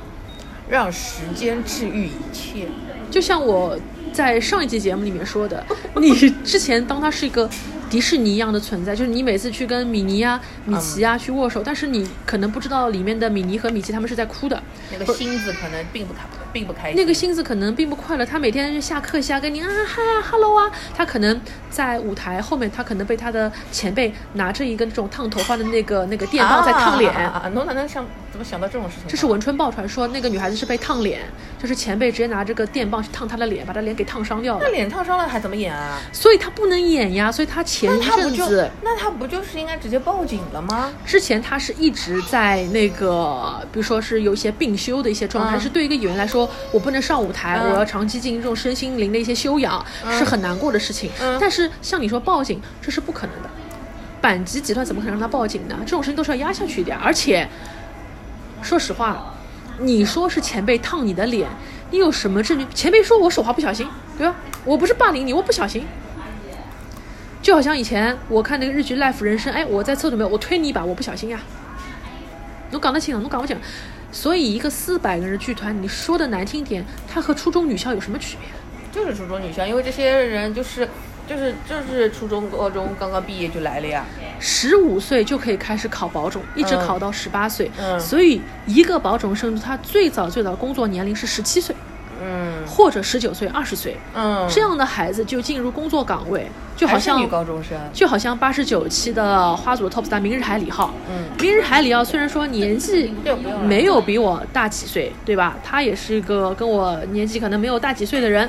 [0.69, 2.69] 让时间治愈一切。
[3.11, 3.79] 就像我
[4.13, 5.65] 在上一期节目里面说的，
[5.97, 7.49] 你之前当他是一个
[7.89, 16.21] 迪士尼一样的存在，就是你每次去跟米妮啊、米奇啊去握手，但是你可能不知道里面的米妮和米奇他们是在哭的，那个心子可能并不开，
[16.53, 16.97] 并不开心。
[16.97, 18.27] 那个心子可能并不快乐。
[18.27, 27.11] 他每天下课下跟你啊嗨啊 hello 啊，他可能在舞台后面，他可能被他的前辈拿着一个那种烫头发的那个那个电棒在烫脸。
[27.11, 27.51] 啊！
[28.31, 29.09] 怎么想到这种事情？
[29.09, 31.21] 这是文春爆出来说，那个女孩子是被烫脸，
[31.61, 34.71] 就是前辈直接拿这个电棒去烫她的脸，把她脸给烫伤掉了那。
[34.71, 35.99] 脸烫伤了还怎么演啊？
[36.13, 40.93] 所以她不能演呀，所以她前一阵子那她不就是应该直接报警了吗？
[41.07, 51.11] 之前她是一直在那个，比如说是有一些病休的一些状态，嗯是对一个演员来说，我不能上舞台，嗯我要长期进行这种身心灵的一些修养，是很难过的事情。
[51.21, 53.51] 嗯但是像你说报警，这是不可能的。
[54.21, 55.77] 阪急集团怎么可能让他报警呢？
[55.83, 57.49] 这种事情都是要压下去一点，而且
[58.63, 59.35] 说实话，
[59.79, 61.49] 你说是前辈烫你的脸，
[61.91, 62.67] 你有什么证据？
[62.75, 64.35] 前辈说我手滑不小心，对吧？
[64.65, 65.87] 我不是霸凌你，我不小心。
[67.41, 71.41] 就好像以前我看那个日剧《Life 人生》，哎，我在厕所里面我推你一把，我不小心呀。
[72.71, 73.57] 侬讲得清啊，侬讲不讲？
[74.11, 78.49] 所以一个四百个人剧团，你说的难听点，它和初中女校有什么区别？
[78.91, 80.89] 就是初中女校，因为这些人就是
[81.29, 84.05] 就是就是初中、高中刚刚毕业就来了呀。
[84.41, 87.71] 十五岁就可以开始考保种，一直嗯考到十八岁。
[87.79, 91.75] 嗯所以一个保种生他最早最早工作年龄是十七岁，
[92.23, 93.97] 嗯或者十九岁、二十岁。
[94.15, 97.77] 嗯，这样的孩子就进入工作岗位，就好像女高中生。
[97.93, 103.13] 就好像八十九期的花组 top star 明日海里号，嗯明日海里号虽然说年纪
[103.65, 105.57] 没有比我大几岁，对吧？
[105.65, 108.49] 他也是一个跟我年纪可能没有大几岁的人，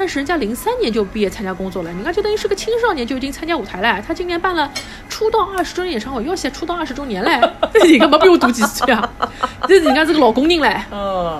[0.00, 4.00] 但是人家零三年就毕业参加工作了，你看就等于是个青少年就已经参加舞台了。
[4.00, 4.72] 他今年办了
[5.10, 7.38] 出道二十周年演唱会，又写出道二十周年嘞，
[7.86, 9.12] 你干嘛比我大几岁啊？
[9.68, 10.82] 这人家是个老公人嘞。
[10.90, 11.38] 嗯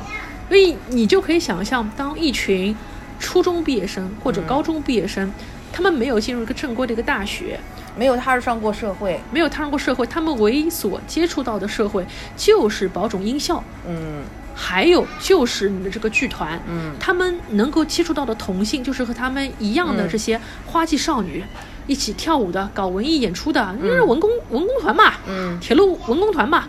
[0.50, 2.76] 所以你就可以想象，当一群
[3.18, 5.32] 初中毕业生或者高中毕业生，
[5.72, 7.58] 他们没有进入一个正规的一个大学，
[7.96, 9.20] 没有踏上过社会。
[9.30, 12.04] 没有踏上过社会，他们唯一所接触到的社会
[12.36, 14.24] 就是保种音效，嗯
[14.62, 21.42] 还有就是你的这个剧团，嗯他们能够接触到的同性，就是和他们一样的嗯这些花季少女。
[21.86, 26.68] 一起跳舞的、搞文艺演出的，那是文工、文工团嘛，嗯铁路文工团嘛，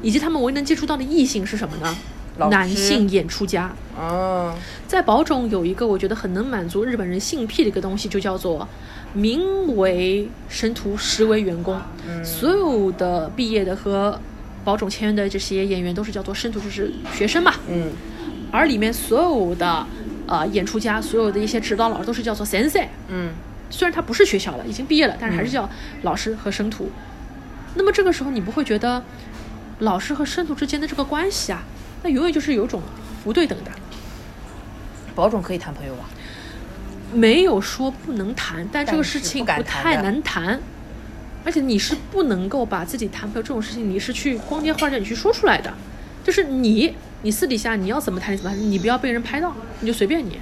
[0.00, 1.94] 以及他们唯一能接触到的异性是什么呢？
[2.48, 3.70] 男性演出家。
[3.98, 4.54] 哦
[4.86, 8.66] 在宝冢有一个我觉得很能满足日本人性癖的一个东西，就叫做
[9.12, 11.78] 名为神徒，实为员工。
[12.08, 14.18] 嗯所有的毕业的和
[14.64, 17.54] 宝冢签约的这些演员都是叫做生徒，就是学生嘛。
[17.68, 17.92] 嗯
[18.50, 19.86] 而里面所有的
[20.26, 22.86] 呃演出家，所有的一些指导老师都是叫做 sensei。
[23.08, 23.30] 嗯
[23.70, 25.68] 虽然他不是学校了，已经毕业了，但是还是叫
[26.02, 26.90] 老师和生徒。
[27.74, 29.02] 那么这个时候，你不会觉得
[29.78, 31.62] 老师和生徒之间的这个关系啊，
[32.02, 32.82] 那永远就是有一种
[33.24, 33.70] 不对等的。
[35.14, 36.04] 保种可以谈朋友吧？
[37.14, 40.60] 没有说不能谈，但这个事情不太的难谈，
[41.44, 45.72] 而且你是不能够把自己谈朋友这种事情，你是去光天化日你去说出来的，
[46.22, 50.38] 就是你你私底下你要怎么谈怎么，你不要被人拍到，你就随便你。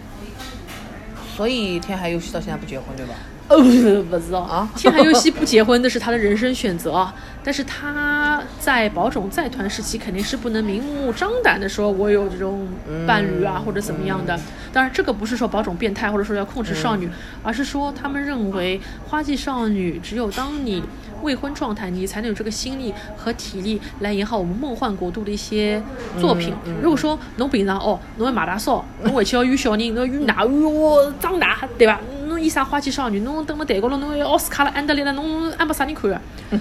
[1.37, 3.15] 所以天海佑希到现在不结婚对吧？
[3.53, 12.69] 呃，不是不知道啊天海佑希不结婚那是他的人生选择啊，但是他在保种在团时期肯定是不能明目张胆的说我有这种
[13.09, 14.39] 伴侣啊、嗯或者怎么样的。
[14.73, 17.11] 当然，这个不是说保种变态或者说要控制少女，
[17.43, 20.81] 而是说他们认为花季少女只有当你
[21.23, 25.83] 未婚状态，你才能有这个心力和体力来演好我们梦幻国度的一些
[26.21, 26.55] 作品。
[26.81, 32.01] 如果说侬平常哦，侬要马大少，侬回去要有小人，侬要有奶，哟长大，对吧？
[32.41, 36.21] 侬伊莎花季少女，侬登了台高头，侬有奥斯卡了、安德烈了，侬安没啥人看啊。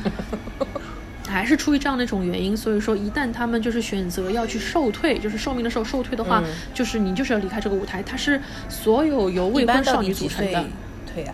[1.29, 8.03] 还是出于这样的一种原因，所以说一旦他们就是选择要去受退，就是寿命的寿受退的话，就是你就是要离开这个舞台。
[8.03, 10.65] 它是所有由未婚少女组成的，
[11.13, 11.33] 退啊？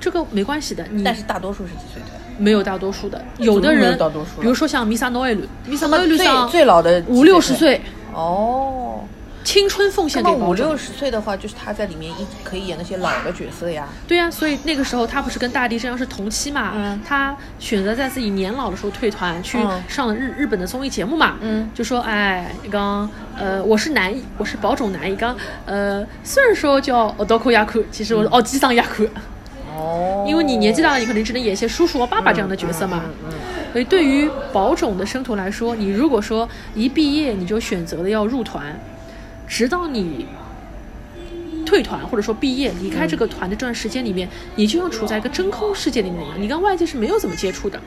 [0.00, 0.84] 这个没关系的。
[0.90, 2.10] 你但是大多数是几岁退？
[2.38, 7.80] 没有大多数的，有的人大多数，比如说像米萨诺埃鲁，米萨诺埃鲁最上最老的五六十岁，
[8.12, 9.04] 哦。
[9.46, 10.76] 青春奉献给保种六。
[10.76, 13.86] 十岁的话，就是他在里面一可以演那些老的角色呀。
[14.08, 16.72] 对呀、所以那个时候他不是跟大地真央是同期嘛？
[16.74, 21.36] 嗯他选择在自己年老的时候退团，去嗯上了日日本的综艺节目嘛。
[21.40, 29.06] 嗯就说哎，刚呃，我是男一，我是保种男一，刚呃，虽然说叫奥多库亚库，其实我是奥基桑亚库，
[29.72, 30.24] 哦。
[30.28, 33.00] 因为你年纪大了，你可能只能演一些叔叔啊、爸爸这样的角色嘛。
[33.04, 33.32] 嗯嗯
[33.72, 38.64] 所以对于保种的生徒来说，你如果说一毕业你就选择了要入团，
[39.46, 40.26] 直到你
[41.64, 47.80] 退团或者说毕业离开这个团的这段时间里面，你就像处在一个真空世界里面一样，你跟外界是没有怎么接触的。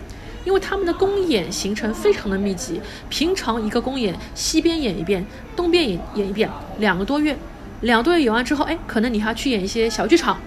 [0.45, 7.37] 因为他们的公演行程非常的密集，平常一个公演西边演一遍，东边演演一遍，两个多月，
[7.81, 10.39] 两个多月演完之后，哎，可能你还要去演一些小剧场，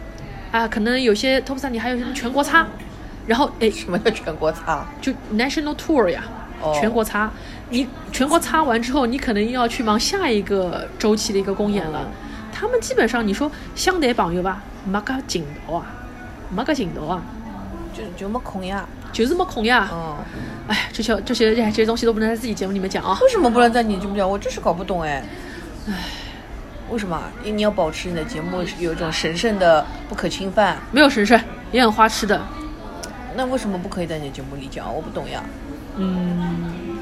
[0.51, 2.67] 啊，可能有些 top 三你还有什么全国擦，
[3.27, 4.87] 然后哎，什么叫全国擦？
[5.01, 6.25] 就 national tour 呀，
[6.63, 7.31] 哦全国擦。
[7.73, 12.07] 你全国擦完之后，你可能要去忙下一个周期的一个公演了。
[12.53, 15.87] 他们基本上你说相对朋友吧，没个劲头啊，
[16.51, 17.23] 没个劲头啊，
[17.95, 18.87] 就就没空呀。
[19.11, 19.89] 就是没空呀。
[19.93, 20.17] 嗯，
[20.69, 23.19] 哎，这些这些这些东西都不能在自己节目里面讲啊。
[23.23, 24.29] 为什么不能在你节目讲？
[24.29, 25.25] 我就是搞不懂哎。
[25.89, 25.95] 唉，
[26.91, 27.21] 为什么？
[27.43, 30.77] 因为你要保持你的节目有一种神圣的不可侵犯。
[30.91, 31.41] 没有神圣，
[31.73, 32.41] 也很花痴的。
[33.35, 34.95] 那为什么不可以在你的节目里讲？
[34.95, 35.43] 我不懂呀。
[35.97, 37.02] 嗯，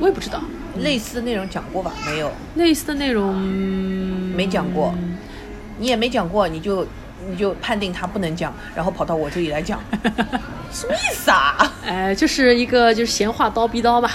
[0.00, 0.40] 我也不知道
[0.78, 1.92] 类似的内容讲过吧？
[2.06, 4.94] 没有，类似的内容没讲过。
[5.78, 6.86] 你也没讲过，你就
[7.28, 9.78] 你就判定他不能讲，然后跑到我这里来讲，
[10.72, 11.72] 什么意思啊？
[11.84, 14.10] 哎，就是一个就是闲话叨逼叨吧。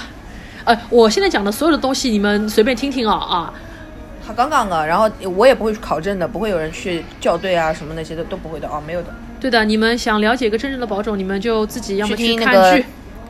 [0.64, 3.54] 呃，我现在讲的所有的东西，你们随便听听啊啊。
[4.26, 9.14] 他刚刚的，然后我也不会去考证的，不会有人去校对啊什么那些的都不会的啊，没有的。
[9.40, 12.86] 对的，你们想了解一个真正的宝种，你们就自己要么去看个剧，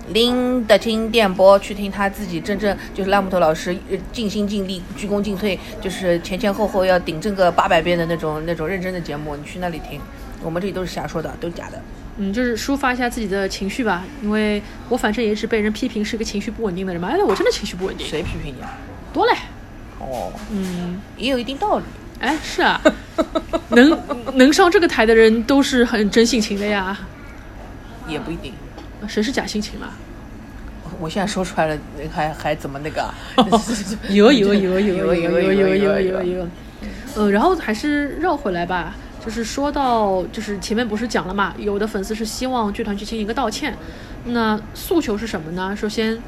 [0.09, 9.99] 林的听电波，去听他自己真正就是拉木头老师呃尽心尽力、鞠躬尽瘁，就是前前后后要顶正个八百遍的那种那种认真的节目，你去那里听。
[10.43, 11.79] 我们这里都是瞎说的，都是假的。
[12.17, 14.03] 嗯，就是抒发一下自己的情绪吧。
[14.21, 17.07] 因为我反正也是被人批评是个情绪不稳定的人嘛。
[17.07, 18.77] 哎，我真的情绪不稳定，谁批评你啊？
[19.13, 19.33] 多嘞。
[19.99, 21.85] 哦，嗯，也有一定道理。
[22.19, 22.81] 哎，是啊，
[23.69, 23.97] 能
[24.33, 26.97] 能上这个台的人都是很真性情的呀。
[28.07, 28.51] 也不一定。
[29.07, 29.93] 谁是假性情啊？
[30.99, 31.77] 我现在说出来了，
[32.13, 33.13] 还还怎么那个啊？
[34.09, 36.23] 有有有有有有有有有有有。
[36.23, 36.47] 有。
[37.15, 43.75] 呃， 然后还是绕回来吧，就是说到，就是前面不是讲了嘛，有的粉丝是希望剧团去进行一个道歉，
[44.25, 45.75] 那诉求是什么呢？
[45.75, 46.19] 首先，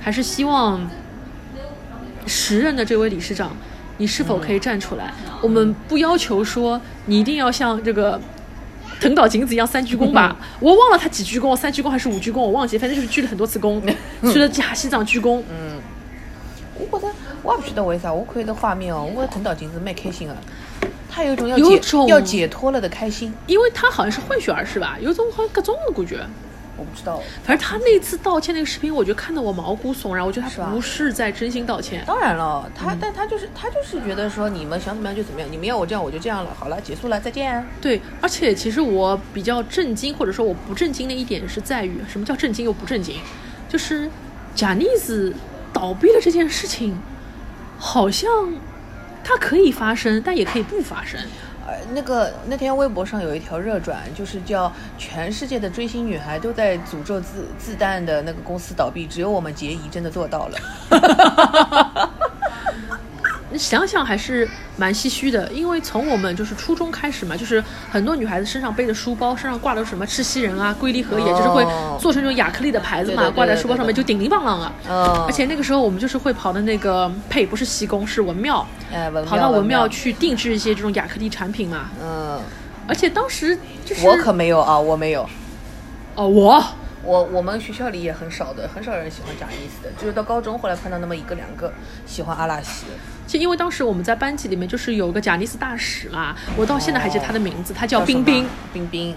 [0.00, 0.90] 还是希望
[2.26, 3.54] 时任的这位理事长，
[3.98, 5.12] 你是否可以站出来？
[5.40, 8.20] 我们不要求说你一定要像这个。
[9.00, 13.80] 藤岛景子一样三鞠躬吧， 我忘了他几鞠躬，三鞠躬还是五鞠躬，我忘记，反正就是鞠了很多次躬，
[14.32, 15.42] 去了假西藏鞠躬。
[15.50, 15.80] 嗯，
[16.90, 20.36] 我觉得我也不晓得为啥，我看那画面哦，我觉得藤岛景子蛮开心的，
[21.10, 23.32] 他有一种要解有种要解脱了的开心。
[23.46, 24.96] 因为他好像是混血儿是吧？
[25.00, 26.26] 有种好像各种的感觉。
[26.76, 30.24] 我不知道，反正他那次道歉那个视频，我觉得看得我毛骨悚然。
[30.24, 32.04] 我觉得他不是在真心道歉。
[32.06, 37.66] 当然了，他、嗯但他就是他就是觉得说你们想怎么样就怎么样，你们要我这样我就这样了，好了，结束了，再见。
[37.80, 43.16] 对，而且其实我比较震惊，或者说我不震惊的一点是在于，什么叫震惊又不震惊？
[43.68, 44.10] 就是
[44.54, 45.34] 贾尼斯
[45.72, 46.98] 倒闭了这件事情，
[47.78, 48.30] 好像
[49.24, 51.20] 它可以发生，但也可以不发生。
[51.66, 62.10] 呃，那个那天微博上有一条热转，就是叫全世界的追星女孩都在诅咒自自弹的那个公司倒闭，只有我们杰姨真的做到了。
[63.56, 74.70] 你想想还是蛮唏嘘的，因为从我们就是初中开始嘛，就是很多女孩子身上背着书包，身上挂的什么赤西仁啊、龟梨和也，就是会哦做成这种亚克力的牌子嘛，挂在书包上面就叮铃当啷啊。
[74.86, 78.66] 嗯，而且那个时候我们就是会跑的那个呸，不是西宫，是文庙，
[79.26, 81.88] 跑到文庙庙，去定制一些这种亚克力产品嘛。
[81.98, 82.38] 嗯，
[82.86, 85.26] 而且当时就是我可没有啊，我没有。
[86.14, 86.62] 哦，我
[87.02, 91.72] 我我们学校里也很少的，很少人喜欢贾尼斯的，就是到高中后来碰到那么一个两个
[92.04, 92.84] 喜欢阿拉西。
[93.26, 98.46] 就因为当时我们在班级里面就是有个贾尼斯大使嘛，我到现在还记得他的名字，他叫冰冰。
[98.72, 99.14] 冰冰，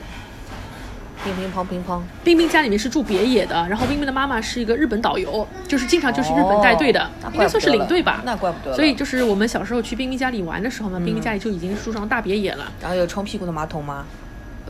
[1.24, 2.02] 冰乒乒乓乒乓。
[2.24, 8.22] 冰冰家里面是住别野的，然后冰冰的妈妈是一个日本导游，就是经常就是日本带队的，哦应该算是领队吧。
[8.26, 14.06] 那怪不得所以就是我们小时候去冰冰家里玩的时候呢，冰冰家里就已经住上大别野了，然后有冲屁股的马桶吗？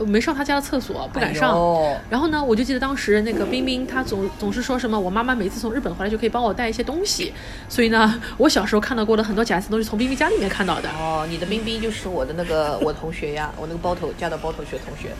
[0.00, 1.50] 呃没上他家的厕所，不敢上。
[1.52, 7.32] 哎然后呢，我就记得当时那个冰冰，她总总是说什么，我妈妈每次从日本回来就可以帮我带一些东西，
[7.68, 10.88] 所以呢，我小时候看到过的很多假词都是从冰冰家里面看到的。
[10.90, 15.10] 哦，你的冰冰就是我的那个我同学呀，我那个包头嫁到包头学同学。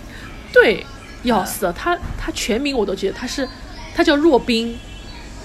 [0.53, 0.85] 对，
[1.23, 3.47] 要死了，他他全名我都记得，他是
[3.95, 4.79] 他叫若冰，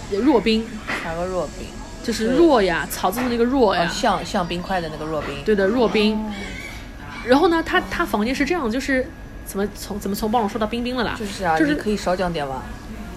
[0.09, 0.65] 若冰
[1.03, 1.67] 哪个若冰？
[2.01, 5.43] 就是若呀，草字头那个若哦呀，，像像冰块的那个若冰。
[5.43, 6.23] 对的，若冰。
[7.25, 9.07] 然后呢，他他房间是这样，就是
[9.45, 11.15] 怎么从怎么从暴龙说到冰冰了啦？
[11.17, 12.61] 就是啊，就是可以少讲点吗？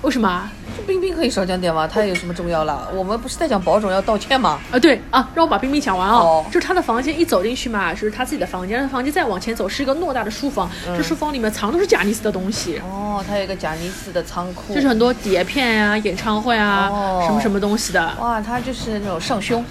[0.02, 0.52] 为什么啊？
[0.76, 1.88] 就冰冰可以少讲点吗？
[1.88, 2.88] 他有什么重要了？
[2.94, 4.60] 我们不是在讲保种要道歉吗？
[4.70, 6.14] 啊，对啊，让我把冰冰讲完啊。
[6.14, 12.78] 哦就是他的房间一走进去嘛，就是他自己的房间，他房间再往前走是一个偌大的书房，这书房里面藏的都是贾尼斯的东西。
[12.78, 18.14] 哦，他有一个贾尼斯的仓库，就是很多碟片呀、演唱会啊，哦什么什么东西的。
[18.20, 19.64] 哇，他就是那种上胸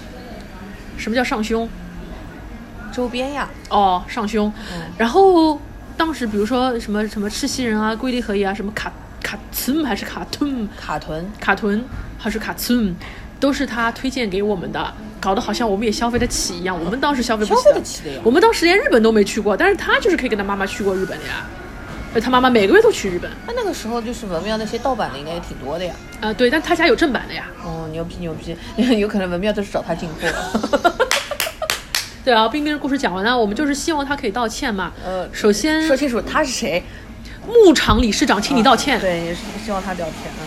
[0.98, 1.66] 什么叫上胸？
[2.92, 4.52] 周边呀，哦，上胸。
[4.98, 5.58] 然后
[5.98, 8.90] 当时比如说什么什么赤西仁啊、龟梨和也啊、什么卡
[9.22, 11.30] 卡村还是卡顿、卡屯。
[11.40, 11.84] 卡屯
[12.16, 12.94] 还是卡村，
[13.40, 16.78] 都是他推荐给我们的，搞得好像我们也消费得起一样。
[16.82, 21.44] 我们当时消费不起消费得起的呀我们当时连日本都没去过，但是他就是可以跟他妈妈去过日本的呀。
[22.14, 25.94] 呃他妈妈每个月都去日本，那那个时候就是文庙那些盗版的应该也挺多的呀。
[26.20, 27.44] 呃，对，但他家有正版的呀。
[27.62, 28.56] 哦，牛逼牛逼，
[28.98, 30.92] 有可能文庙都是找他进货。
[32.24, 34.92] 对啊，冰冰的故事讲完了，我们就是希望他可以道歉嘛。
[35.04, 36.82] 呃首先说清楚他是谁，
[37.46, 39.00] 牧场理事长，请你道歉。
[39.00, 40.42] 对，也是希望他道歉啊。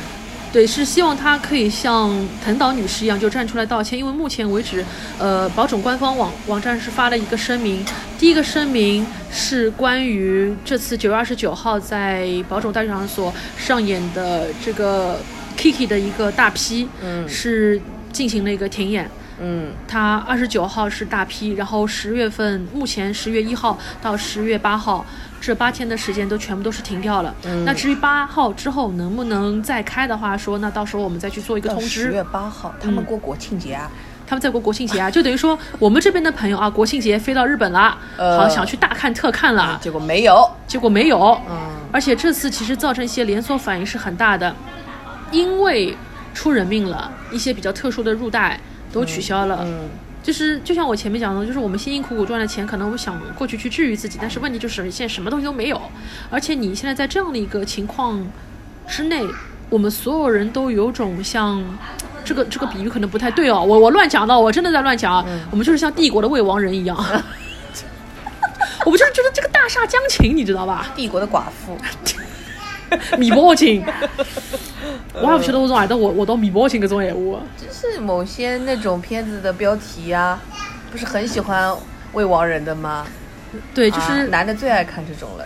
[0.53, 2.11] 对，是希望她可以像
[2.43, 3.97] 藤岛女士一样，就站出来道歉。
[3.97, 4.83] 因为目前为止，
[5.17, 7.85] 呃，保种官方网网站是发了一个声明，
[8.19, 15.21] 第一个声明是关于这次九月二十九号在保种大剧场所上演的这个
[15.57, 19.09] Kiki 的一个大批，嗯是进行了一个停演。
[19.41, 25.05] 嗯，它二十九号是大批，然后十月份目前十月一号到十月八号
[25.41, 27.33] 这八天的时间都全部都是停掉了。
[27.45, 32.23] 嗯那至于八号之后能不能再开的话，说那到时候我们再去做一个通知十月。
[32.25, 33.89] 八号他们过国庆节啊。
[34.27, 40.49] 他们在过国庆节啊，就等于说我们这边的朋友啊，国庆节飞到日本了，呃好想去大看特看了，结果没有。
[40.65, 41.37] 结果没有。
[41.49, 41.57] 嗯
[41.91, 44.55] 而且这次其实造成一些连锁反应是很大的，
[45.31, 45.93] 因为
[46.33, 48.57] 出人命了，一些比较特殊的入袋
[48.91, 49.59] 都取消了。
[49.63, 49.89] 嗯，
[50.23, 55.81] 就是就像我前面讲的，就是我们辛辛苦苦赚的钱，可能我们想过去去治愈自己，但是问题就是现在什么东西都没有，
[56.29, 58.25] 而且你现在在这样的一个情况
[58.87, 59.25] 之内，
[59.69, 61.63] 我们所有人都有种像。
[62.23, 65.25] 这个这个比喻可能不太对哦，我我乱讲的，我真的在乱讲啊。
[65.49, 66.95] 我们就是像帝国的未亡人一样，
[68.85, 70.85] 我们就是觉得这个大厦将倾，你知道吧？
[70.95, 71.75] 帝国的寡妇。
[73.17, 73.85] 米包情，
[75.13, 77.39] 我也不晓得我从哪得我我到米包情搿种闲话。
[77.57, 80.39] 就是某些那种片子的标题呀、
[80.91, 81.73] 不是很喜欢
[82.13, 83.07] 未亡人的吗？
[83.73, 85.45] 对，就是、啊男的最爱看这种了。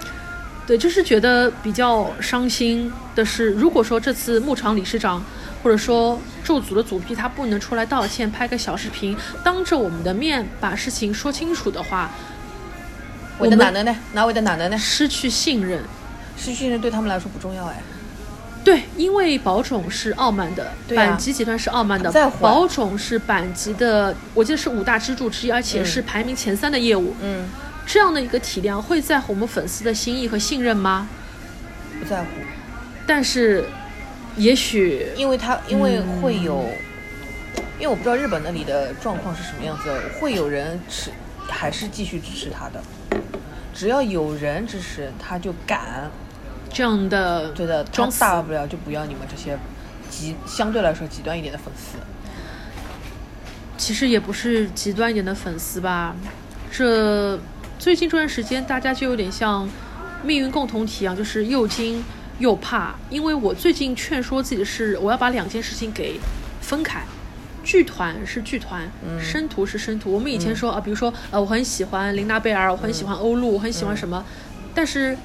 [0.68, 5.24] 对，就是觉得比较伤心的是，如果说这次牧场理事长
[5.62, 12.10] 或者说咒组的组批他不能出来道歉，拍个小视频，当着我们的面把事情说清楚的话，
[13.38, 13.96] 我的哪能呢？
[14.14, 14.78] 哪位的哪能呢？
[14.78, 15.80] 失去信任。
[16.38, 17.82] 失去人对他们来说不重要哎。
[18.64, 27.16] 对，因为宝冢是傲慢的，对啊板级集团是傲慢的，他在宝冢是板级的，我记得是五大支柱之一，而且是排名前三的业务。
[27.22, 27.48] 嗯，
[27.86, 31.08] 这样的一个体量会在乎我们粉丝的心意和信任吗？
[32.00, 32.28] 不在乎，
[33.06, 33.66] 但是，
[34.36, 36.68] 也许因为他因为会有，
[37.78, 41.12] 因为我不知道日本那里的状况是什么样子，会有人持
[41.48, 42.82] 还是继续支持他的。
[43.76, 46.10] 只要有人支持，他就敢。
[46.76, 49.58] 这样的对的，他装大不了就不要你们这些
[50.10, 51.98] 极相对来说极端一点的粉丝。
[53.78, 56.14] 其实也不是极端一点的粉丝吧。
[56.70, 57.40] 这
[57.80, 59.66] 最近这段时间，大家就有点像
[60.22, 62.04] 命运共同体一样，就是又惊
[62.40, 62.94] 又怕。
[63.10, 66.20] 因为我最近劝说自己的是，我要把两件事情给
[66.60, 67.02] 分开。
[67.64, 68.86] 剧团是剧团，
[69.18, 70.12] 生图是生图。
[70.12, 74.26] 我们以前说啊，比如说呃，我很喜欢琳娜贝尔，我很喜欢欧陆，我很喜欢什么，
[74.74, 75.18] 但是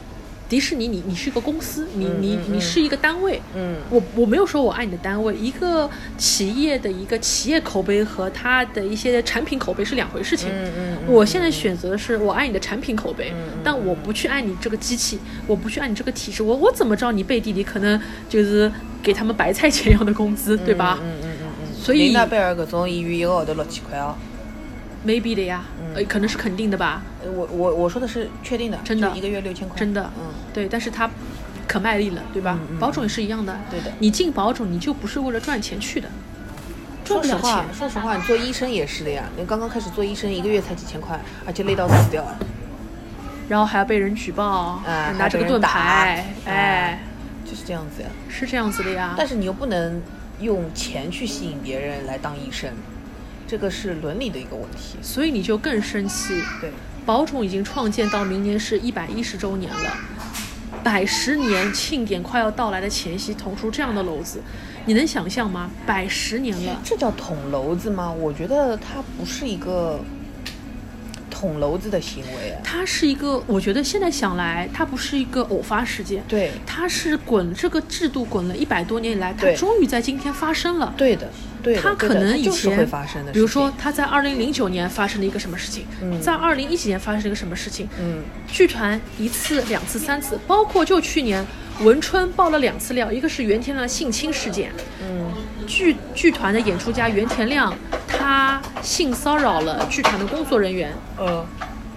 [0.50, 5.88] 迪士尼你你是一个公司，你你你是一个单位，嗯我我没有说我爱你的单位，一个
[6.18, 10.48] 企业的一个企业口碑和它的一些产品口碑是两回事情。
[10.50, 13.32] 嗯嗯我现在选择的是我爱你的产品口碑，
[13.62, 17.98] 但我不去爱你这个机器，我不去爱你这个体制，我我怎么知道你背地里可能
[18.28, 18.70] 就是
[19.00, 20.98] 给他们白菜钱一样的工资，对吧？
[21.00, 21.74] 嗯嗯嗯嗯。
[21.80, 24.16] 所以琳娜贝尔搿种演员一个号头六千块哦。
[25.06, 29.78] Maybe 的呀，嗯呃，可能是肯定的吧，呃我我我说的是确定的，真的一个月六千块。
[29.78, 31.08] 真的，嗯，对，但是他
[31.66, 32.58] 可卖力了，对吧？
[32.60, 36.08] 嗯嗯保种也是一样的，对的你进保种，你就不是为了赚钱去的，
[37.04, 37.74] 赚不了说实话钱，。
[37.74, 39.24] 说实话，你做医生也是的呀。
[39.36, 42.24] 你刚刚开始做医生，一个月才几千块，而且累到死掉。
[43.48, 47.02] 然后还要被人举报，哎拿这个盾牌，哎，
[47.44, 48.08] 就是这样子呀。
[48.28, 49.14] 是这样子的呀。
[49.16, 50.00] 但是你又不能
[50.40, 52.70] 用钱去吸引别人来当医生，
[53.50, 54.96] 这个是伦理的一个问题。
[55.02, 56.40] 所以你就更生气。
[56.60, 56.70] 对，
[57.04, 59.96] 宝冢已经创建到明年是一百一十周年了，
[60.84, 64.40] 百十年庆典快要到来的前夕，捅出这样的篓子，
[64.86, 65.68] 你能想象吗？
[65.84, 68.08] 百十年了，这叫捅娄子吗？
[68.08, 69.98] 我觉得它不是一个
[71.40, 72.50] 捅娄子的行为。
[72.50, 80.94] 啊它是一个，我觉得现在想来，它不是一个偶发事件，对，它是滚这个制度滚了一百多年以来，它终于在今天发生了。
[80.96, 81.28] 对的，
[81.62, 81.80] 对的。
[81.80, 83.32] 它可能以前就是会发生的。
[83.32, 91.44] 比如说他在二零零九年发生了一个什么事情，嗯在二零一几年发生了一个什么事情，嗯，剧团一次、两次、三次，包括就去年
[91.80, 94.70] 文春爆了两次料，一个是袁天亮的性侵事件，
[95.02, 95.32] 嗯，
[95.66, 97.74] 剧剧团的演出家袁天亮
[98.30, 101.44] 他性骚扰了剧团的工作人员，呃，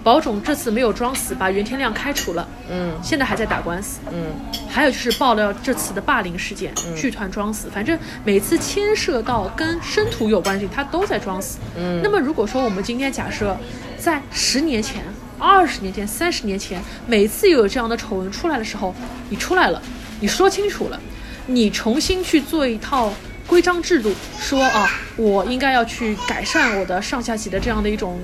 [0.02, 2.92] 宝冢这次没有装死，把袁天亮开除了，嗯。
[3.00, 4.00] 现在还在打官司。
[4.12, 4.32] 嗯。
[4.68, 11.58] 还有就是爆料这次的霸凌事件，剧团装死，反正每次牵涉到跟生徒有关系，他都在装死。
[11.78, 12.00] 嗯。
[12.02, 13.56] 那么如果说我们今天假设
[13.96, 15.04] 在十年前、
[15.38, 18.92] 二十年前、三十年前，每次有这样的丑闻出来的时候，
[19.28, 19.80] 你出来了，
[20.18, 20.98] 你说清楚了，
[21.46, 23.12] 你重新去做一套。
[23.46, 28.18] 规章制度说啊，我应该要去改善我的上下级的这样的一种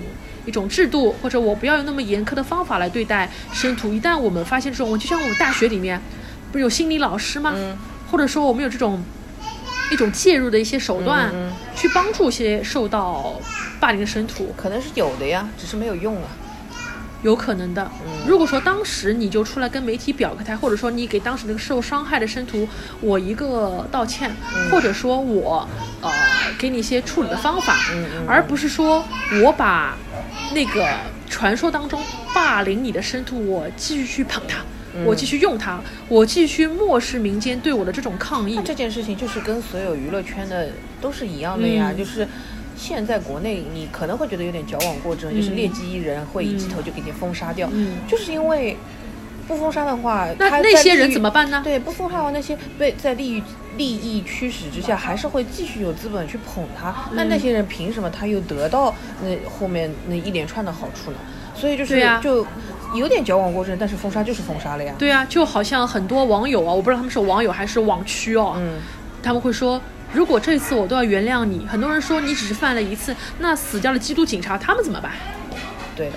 [0.46, 3.92] 一种制度，或者我不要用那么严苛的方法来对待生徒。
[3.92, 6.00] 一旦我们发现这种问题，就像我们大学里面
[6.50, 7.52] 不是有心理老师吗？
[7.54, 7.76] 嗯
[8.10, 9.00] 或者说我们有这种
[9.92, 13.40] 一种介入的一些手段，嗯嗯去帮助一些受到
[13.78, 16.28] 霸凌的生徒，可能是有的呀，只是没有用啊。
[17.22, 17.90] 有可能的。
[18.26, 22.68] 如果说当时你就出来跟媒体表个态，或者说你给当时那个受伤害的生徒
[23.00, 24.30] 我一个道歉，
[24.70, 25.68] 或者说我
[26.00, 26.10] 呃
[26.58, 27.76] 给你一些处理的方法，
[28.26, 29.04] 而不是说
[29.42, 29.96] 我把
[30.54, 30.88] 那个
[31.28, 32.02] 传说当中
[32.34, 34.58] 霸凌你的生徒，我继续去捧他。
[35.06, 38.60] 我继续用它，我继续漠视民间对我的这种抗议。
[38.64, 40.68] 这件事情就是跟所有娱乐圈的
[41.00, 42.26] 都是一样的呀，嗯就是。
[42.80, 48.74] 现在国内你可能会觉得有点矫枉过正，就是劣迹艺人会一记头就给你封杀掉，嗯就是因为
[49.46, 51.60] 不封杀的话，那他那些人怎么办呢？
[51.62, 53.42] 对，不封杀的话，那些被在利益
[53.76, 56.94] 利益驱使之下，还是会继续有资本去捧他。
[57.12, 61.18] 那那些人凭什么他又得到那后面那一连串的好处呢？
[61.54, 62.46] 所以就是、就
[62.94, 64.94] 有点矫枉过正，但是封杀就是封杀了呀。
[64.98, 68.80] 对啊，就好像很多网友啊，我不知道他们是网友还是网区哦，嗯，
[69.22, 69.78] 他们会说，
[70.12, 75.12] 如果这次我都要原谅你，很多人说你只是犯了一次，那死掉了缉毒警察他们怎么办？
[75.96, 76.16] 对的，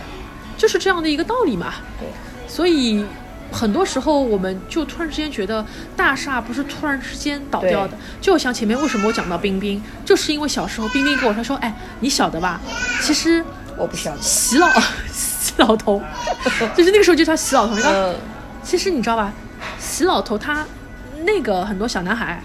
[0.58, 1.76] 就是这样的一个道理嘛。
[2.00, 2.08] 对。
[2.48, 3.04] 所以
[3.52, 5.66] 很多时候我们就突然之间觉得
[5.96, 12.60] 大厦不是突然之间倒掉的，就像前面为什么我讲到冰冰，就是因为小时候冰冰跟我说说，哎，你晓得吧？
[13.02, 13.44] 其实
[13.78, 14.22] 我不晓得。
[14.22, 14.68] 洗脑
[15.12, 16.02] 洗老头，
[16.76, 17.94] 就是那个时候就叫洗老头，你看。
[17.94, 18.16] 嗯，
[18.64, 19.32] 其实你知道吧，
[19.80, 20.66] 洗老头他
[21.26, 22.42] 那个很多小男孩，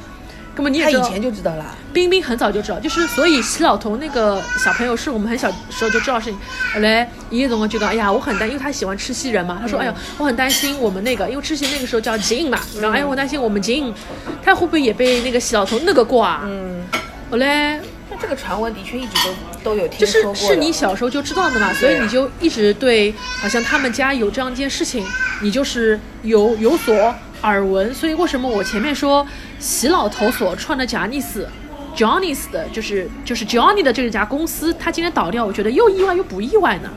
[0.58, 1.64] 根本你也知道，他以前就知道了。
[1.92, 6.38] 冰冰很早就知道，就是所以洗老头那个小朋友是我们很小时候就知道的事情。
[6.74, 13.94] 后来一个总就讲，哎呀，我很担，因为他喜欢吃西人嘛，他说，哎呀，我很担心我们那个，因为之前那个时候叫金嘛，然后哎呀，我担心我们金，
[14.42, 16.40] 他会不会也被那个洗老头那个过啊？
[16.44, 16.82] 嗯，
[17.30, 17.78] 后来
[18.10, 19.14] 那这个传闻的确一直
[19.62, 20.54] 都都有听就是说过的。
[20.54, 25.06] 是你小时候就知道的嘛，所以你就一直对好像他们家有这样一件事情，
[25.40, 27.92] 你就是有有所耳闻。
[27.94, 29.26] 所以为什么我前面说
[29.58, 31.48] 洗老头所创的贾尼斯
[31.96, 36.90] Johnny's 的就是就是 Johnny 的这家公司，他今天倒掉，我觉得又意外又不意外呢。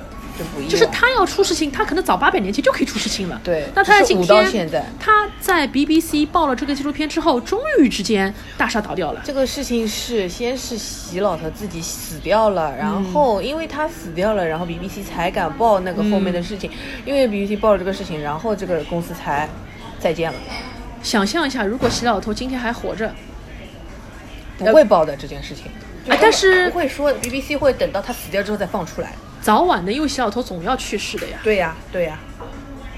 [0.67, 3.39] 就是他要出事情，他可能早八百年前就可以出事情了。
[3.43, 9.21] 对那他在今天，现在他在 BBC 报了这个纪录片之后，终于之间大厦倒掉了。
[9.23, 16.71] 这个事情是先是席老头自己死掉了，然后因为他死掉了，然后 BBC 才敢报那个后面的事情，
[17.05, 19.47] 因为 BBC 报了这个事情，然后这个公司才
[20.01, 20.39] 再见了，
[21.03, 23.13] 想象一下，如果洗老头今天还活着，
[24.57, 25.65] 不会报的这件事情。
[26.03, 29.13] 就啊但是不会说 BBC 会等到他死掉之后再放出来。
[29.39, 31.37] 早晚的，因为洗老头总要去世的呀。
[31.43, 32.17] 对呀、对呀、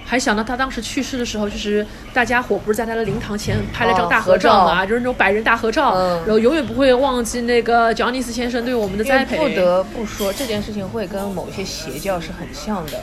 [0.05, 9.37] 还想到他当时去世的时候，就是大家伙不是在他的灵堂前拍了张大哦合合照嘛，照就是那种百人大合照，嗯然后永远不会忘记那个乔尼斯先生对我们的栽培。
[9.37, 13.01] 不得不说，这件事情会跟某些邪教是很像的，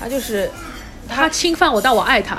[0.00, 0.50] 他就是
[1.08, 2.38] 他侵犯我，但我爱他。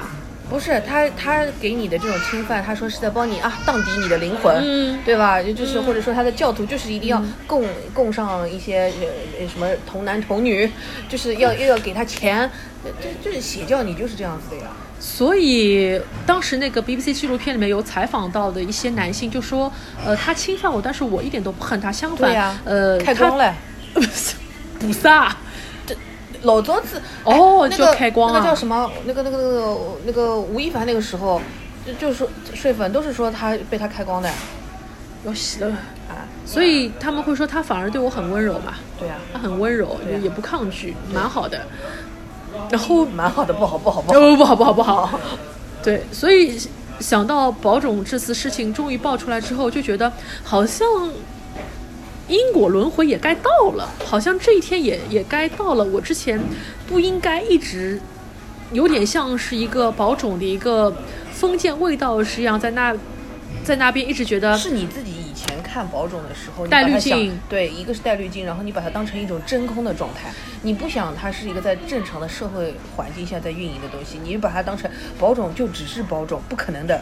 [0.50, 5.42] 不是他，他给你的这种侵犯，他说是在帮你啊荡涤你的灵魂，嗯对吧？
[5.44, 9.08] 就就是或者说他的教徒就是一定要供、供上一些呃
[9.42, 10.70] 呃什么童男童女，
[11.08, 12.50] 就是要又要给他钱，
[12.84, 14.70] 这这这是邪教，你就是这样子的呀。
[15.00, 19.72] 所以当时那个 BBC 纪录片里面有采访到的一些男性就说，
[20.06, 22.34] 呃，他侵犯我，但是我一点都不恨他，相反，
[22.66, 23.54] 呃，开光了。
[23.94, 24.02] 他，
[24.80, 25.38] 不是啊，
[26.44, 28.90] 老早子哦就哎那个开光啊那个叫什么？
[29.06, 31.42] 那个那个那个那个吴亦凡那个时候，
[31.86, 34.30] 就就说睡粉都是说他被他开光的
[35.26, 35.70] 要洗了。
[36.08, 36.26] 啊。
[36.46, 41.62] 所以他们会说他反而对我很温柔嘛，对呀、他很温柔，也不抗拒，蛮好的。
[42.72, 44.20] 然后 蛮好的，不好不好不好。
[44.20, 45.20] 哦，不好不好不好，
[45.84, 46.60] 对，所以
[47.00, 50.12] 想到宝冢这次事情终于爆出来之后，就觉得
[50.44, 50.88] 好像
[52.30, 55.84] 因果轮回也该到了，好像这一天也也该到了。
[55.84, 56.40] 我之前
[56.88, 58.00] 不应该一直
[58.72, 60.96] 有点像是一个宝种的一个
[61.34, 62.96] 封建味道是一样，在那
[63.64, 77.02] 在那边一直觉得是你自己以前看宝种的时候，你带滤镜对，一个是带滤镜，然后你把它当成一种真空的状态，你不想它是一个在正常的社会环境下在运营的东西，你把它当成宝种就只是宝种，不可能的。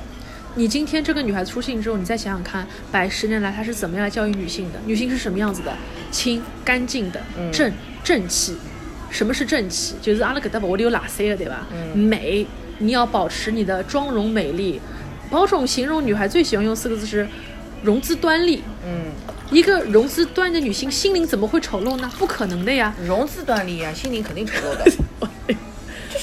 [0.57, 4.79] 你今天这个女孩子出现之后，你再想想看，百十年来她是怎么样来教育女性的？
[4.87, 5.71] 女性是什么样子的？
[6.09, 7.71] 清、干净的、嗯正、
[8.03, 8.57] 正气。
[9.11, 9.93] 什么是正气？
[10.01, 11.67] 就是阿拉搿搭屋里有垃圾的，对吧？
[11.71, 12.47] 嗯美，
[12.79, 14.81] 你要保持你的妆容美丽。
[15.29, 17.27] 宝冢形容女孩最喜欢用四个字是
[17.83, 18.63] 容姿端丽。
[18.83, 19.11] 嗯，
[19.51, 22.11] 一个容姿端的女性，心灵怎么会丑陋呢？
[22.17, 22.95] 不可能的呀。
[23.05, 24.91] 容姿端丽呀，心灵肯定丑陋的。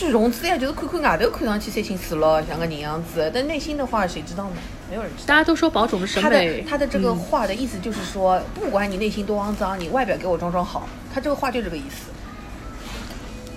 [0.04, 4.56] 就是容姿呀，就是看看外头看上去三清四落，像个人样子，但内心的话谁知道呢？
[4.90, 5.28] 没有人知道。
[5.28, 10.86] 大家都说保种的审他的，他的这个嗯话的意思就是说，不管你内心多肮脏，你外表给我装装好。
[11.14, 12.10] 他这个话就这个意思。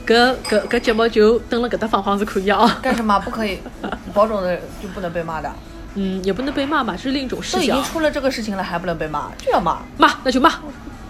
[0.06, 2.80] 搿搿搿节目就登了搿搭放放是可以啊。
[2.82, 3.60] 干什么不可以？
[4.14, 5.52] 保种的就不能被骂的，
[5.95, 7.84] 嗯，也不能被骂嘛，这是另一种视角都已经。
[7.84, 9.80] 出了这个事情了，还不能被骂，就要骂。
[9.98, 10.54] 骂那就骂。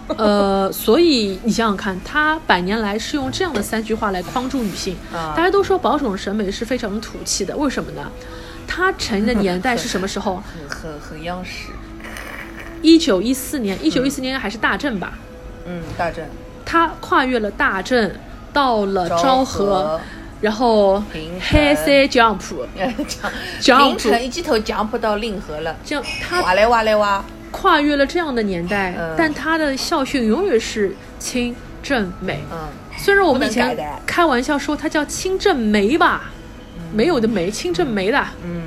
[0.16, 4.96] 呃，所以你想想看，他百年来是用这样的三句话来框住女性。
[5.12, 5.34] 啊。
[5.36, 8.10] 大家都说保守审美是非常土气的，为什么呢？
[8.66, 10.42] 他成的年代是什么时候？
[10.68, 11.70] 很很很央视，
[12.82, 15.12] 一九一四年，一九一四年还是大正吧？
[15.66, 16.24] 嗯，大正、
[16.64, 18.10] 他跨越了大正，
[18.52, 19.64] 到了昭昭和。
[19.66, 20.00] 和，
[20.40, 22.38] 然后平黑成色 jump，
[23.60, 29.14] 讲 Jump 凌晨一记头 jump 到令和了，这样他哇嘞哇嘞哇，跨越了这样的年代，嗯。
[29.16, 32.40] 但他的校训永远是清正美。
[32.52, 33.76] 嗯，虽然我们以前
[34.06, 36.30] 开玩笑说它叫清正梅吧，
[36.92, 38.18] 没有的梅，清正梅的。
[38.18, 38.62] 啊，嗯。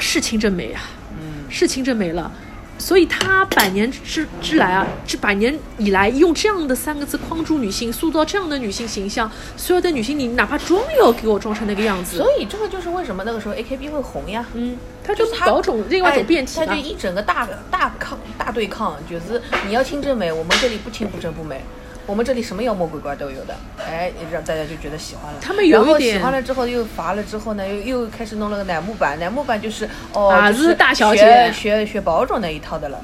[0.00, 0.82] 是清正梅啊，
[1.20, 2.32] 嗯，是清正梅了。
[2.78, 12.16] 所以他百年之之来啊，这百年以来用这样的三个字框住女性，塑造这样的女性形象，所有的女性你哪怕装也要给我装成那个样子。
[12.16, 14.46] 所以这个就是为什么那个时候 AKB 会红呀。
[14.54, 16.78] 嗯，它就他就是保种另外一种变体他就。
[16.78, 21.60] 一整个大大抗大对抗，就是你要清正美，我们这里不清不正不美，
[22.08, 25.38] 我们这里什么妖魔鬼怪都有的，哎，让大家就觉得喜欢了。
[25.42, 31.20] 他们有一点喜欢了之后又罚了之后呢，又又开始弄了个乃木坂，乃木坂就是哦，啊就是大小姐
[31.52, 32.98] 学学学保种那一套的了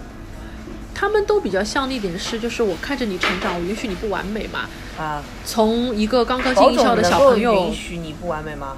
[0.94, 4.60] 他们都比较像的一点是，就是我看着你成长，我允许你不完美嘛。
[4.98, 5.22] 啊。
[5.44, 8.76] 从一个刚刚保进校的小朋友允，许你不完美吗？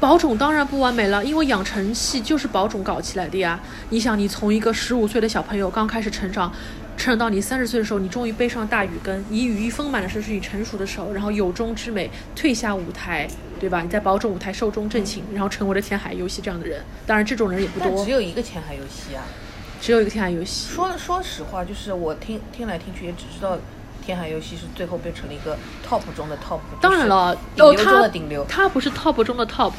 [0.00, 3.60] 保种当然不完美了，因为养成系就是保种搞起来的呀。
[3.90, 6.50] 你想，你从一个十五岁的小朋友刚开始成长，
[7.00, 13.26] 成长到你三十岁的时候，你终于背上大雨根，以羽翼丰满的时候是你成熟的时候，然后有中之美退下舞台，
[13.58, 13.80] 对吧？
[13.80, 16.84] 你在保种舞台寿终正寝，然后成为了天海游戏这样的人。
[17.06, 19.24] 当然，这种人也不多只，有一个前海游戏啊。
[19.80, 20.68] 只有一个天海游戏。
[20.74, 23.58] 说说实话，就是我听听来听去也只知道
[24.04, 25.56] 天海游戏是最后变成了一个
[25.88, 28.44] top 中的 top，当然了，顶流中他的顶流。
[28.46, 29.72] 他不是 top 中的 top，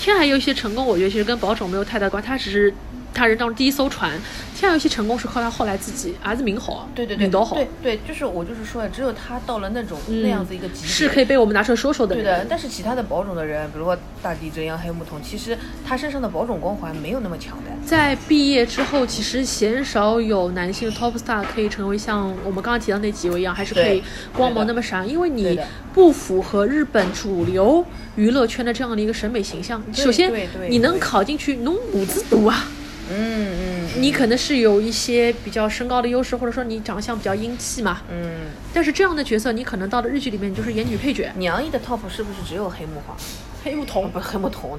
[0.00, 2.74] 天海游戏成功，我觉得其实跟保种没有太大关系，他只是
[3.16, 4.12] 他人当中第一艘船。
[4.56, 12.14] 天下游戏成功是靠他后来自己儿子名好，对对对，名导好，对对，就是我就是说呀，只有他到了那种、嗯那样子一个级别，是可以被我们拿出来说说的。
[12.14, 12.46] 对的。
[12.48, 17.70] 但是其他的保种的人，比如说大地真阳、黑木瞳，其实他身上的保种光环没有那么强的。
[17.84, 24.02] 在毕业之后，其实鲜少有男性 top star 可以成为像我们刚刚提到那几位一样，还是可以
[24.32, 25.60] 光芒那么闪，因为你
[25.92, 29.82] 不符合日本主流娱乐圈的这样的一个审美形象。
[29.92, 30.32] 首先
[30.70, 32.66] 你能考进去，侬五字读啊。
[33.10, 38.02] 嗯嗯，你可能是有一些比较身高的优势，或者说你长相比较英气嘛。
[38.10, 43.14] 嗯，但是这样的角色，你可能到了日剧里面，你就是演女配角，娘一的 top 是不是只有黑木华？
[43.14, 43.16] 哦，
[43.62, 44.78] 黑木瞳不是黑木瞳，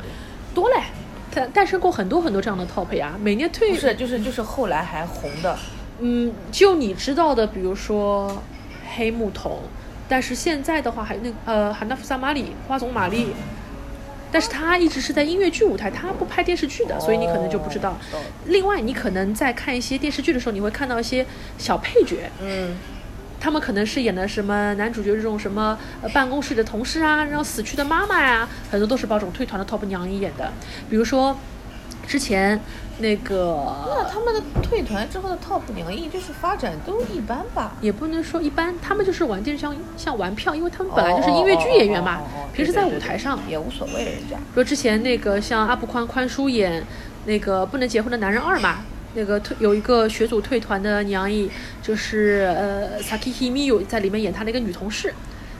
[0.53, 0.75] 多嘞。
[1.33, 5.55] 诞诞生过很多很多这样的 top 呀，每年退不是，就是就是后来还红的。
[5.99, 8.41] 嗯，就你知道的，比如说
[8.95, 9.59] 黑木瞳，
[10.07, 13.27] 但是现在的话还那呃韩娜夫萨玛里花总玛丽，
[14.31, 17.97] 但是他一直是在音乐剧舞台，他不拍电视剧的，所以你可能就不知道。
[18.45, 21.25] 另外，你可能在看一些电视剧的时候，你会看到一些
[21.57, 22.75] 小配角，嗯，
[23.39, 30.51] 他们可能是演的什么男主角这种什么呃办公室的同事啊，然后死去的妈妈呀、很多都是包种退团的 top 娘一演的。
[30.89, 31.37] 比如说
[32.05, 32.59] 之前
[32.99, 37.75] 那个那他们的退团之后的 top 娘役就是发展都一般吧？
[37.81, 42.21] 也不能说一般，他们就是玩电视像像玩票，因为他们本来就是音乐剧演员嘛
[42.53, 43.37] 平时在舞台上。
[43.47, 46.83] 也无所谓，人家说之前那个像阿部宽宽叔演
[47.25, 48.79] 那个不能结婚的男人二嘛，
[49.13, 51.49] 那个退有一个学组退团的娘役，
[51.81, 55.13] 就是呃 Sakiki Miyu 在里面演他的一个女同事，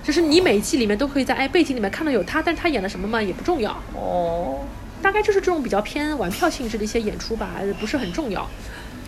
[0.03, 4.61] 就是你每一季里面都可以在哎背景里面看到有他，但是她演了什么嘛也不重要，哦，
[5.01, 8.49] 大概就是这种比较偏玩票性质的一些演出吧，呃不是很重要。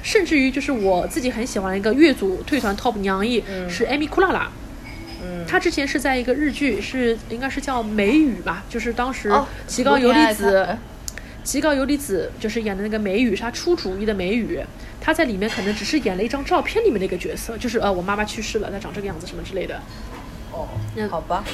[0.02, 4.50] 甚至于就是我自己很喜欢的一个越组退团 top 娘役、是 Amy 库拉拉，
[5.22, 10.44] 嗯，她之前是在一个日剧，是应该是叫《美语》吧，就是当时哦吉高由里子。
[10.44, 10.80] 多年爱
[11.44, 14.60] 吉高由里子就是演的那个美语，是她出主意的美语。
[15.02, 19.82] 她在里面可能只是演了一张照片里面的一个角色，就是呃，我妈妈去世了，她长这个样子什么之类的。
[20.52, 21.54] 哦那，好吧，嗯，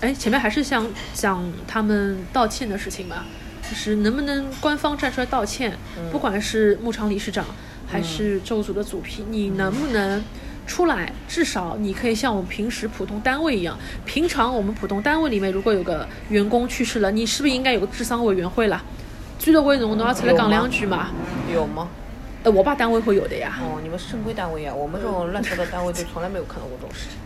[0.00, 3.24] 哎，前面还是想讲他们道歉的事情吧，
[3.68, 5.76] 就是能不能官方站出来道歉，
[6.12, 7.44] 不管是牧场理事长
[7.86, 10.22] 还是周组的组批，你能不能
[10.66, 11.12] 出来？
[11.26, 18.82] 至少你可以像我们平时普通单位一样，平常我们普通单位里面如果有个员工去世了，你是不是应该有个治丧委员会了？
[19.38, 21.08] 居委会侬侬要出来讲两句嘛？
[21.52, 21.88] 有吗？
[22.42, 23.58] 呃，我爸单位会有的呀。
[23.60, 27.18] 哦，你们是正规单位呀，我们这种乱七八糟单位就从来没有看到过这种事情，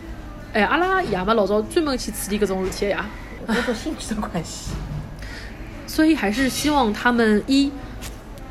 [0.51, 3.05] 哎，阿拉爷嘛老早专门去处理搿种事体的呀。
[3.45, 4.71] 工作性质的关系。
[5.85, 7.71] 所以还是希望他们一，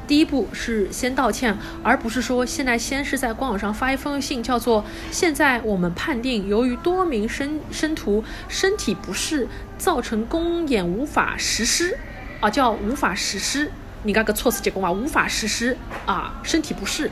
[0.06, 11.98] 第一步是先道歉，而不是说现在先是在官网上发一封信，叫做现在我们判定由于多名生生徒身体不适，造成公演无法实施，
[12.40, 13.70] 啊叫无法实施，
[14.02, 15.76] 你看个措辞结构嘛，无法实施
[16.06, 17.10] 啊，身体不适。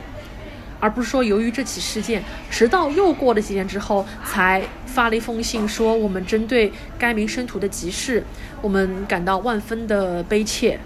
[0.79, 8.23] 而不是说由于这起事件，直到又过了几天之后，才发了一封信说我们针对该名生徒的急事，
[8.61, 10.79] 我们感到万分的悲切。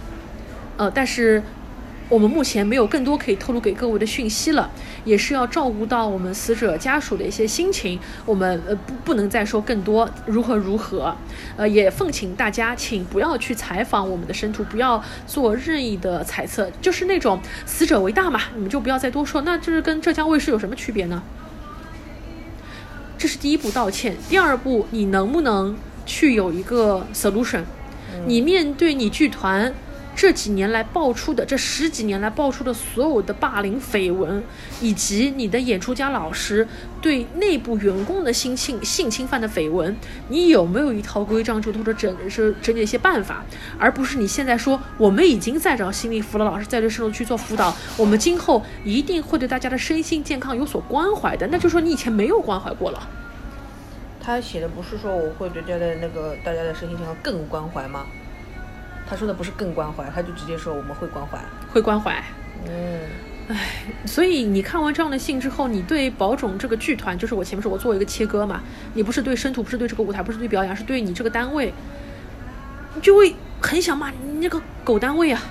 [0.78, 1.44] 呃，但是
[2.12, 4.70] 我们目前没有更多可以透露给各位的讯息了，
[5.06, 11.16] 也是要照顾到我们死者家属的一些心情，我们呃不不能再说更多如何如何，
[11.56, 21.24] 呃，也奉请大家请不要去采访我们的生徒，不要做任意的猜测，就是那种死者为大嘛，你们就不要再多说，那这是跟浙江卫视有什么区别呢？
[23.18, 27.62] 这是第一步道歉，第二步你能不能去有一个 solution？、
[28.26, 29.74] 你面对你剧团
[30.16, 34.44] 这几年来爆出的这十几年来爆出的所有的霸凌绯闻，
[34.82, 36.68] 以及你的演出家老师
[37.02, 39.96] 对内部员工的性侵性侵犯的绯闻，
[40.30, 43.44] 你有没有一套规章制度或者整是整理一些办法，
[43.80, 53.10] 而不是你现在说我们已经在找心理辅导老师在对深入去做辅导，我们今后一定会对大家的身心健康有所关怀的，那就说你以前没有关怀过了。
[54.24, 58.06] 他写的不是说我会对大家的那个大家的身心健康更关怀吗？
[59.12, 61.38] 他说的不是更关怀，他就直接说我们会关怀。
[61.70, 62.24] 会关怀，
[62.66, 63.58] 嗯，
[64.06, 68.62] 所以你看完这样的信之后，你对宝冢这个剧团，就是我前面说我做一个切割嘛，
[68.94, 71.74] 你不是对生徒，不是对这个舞台，不是对表演，而是对你这个单位，
[72.96, 75.44] 你就会很想骂你那个狗单位啊！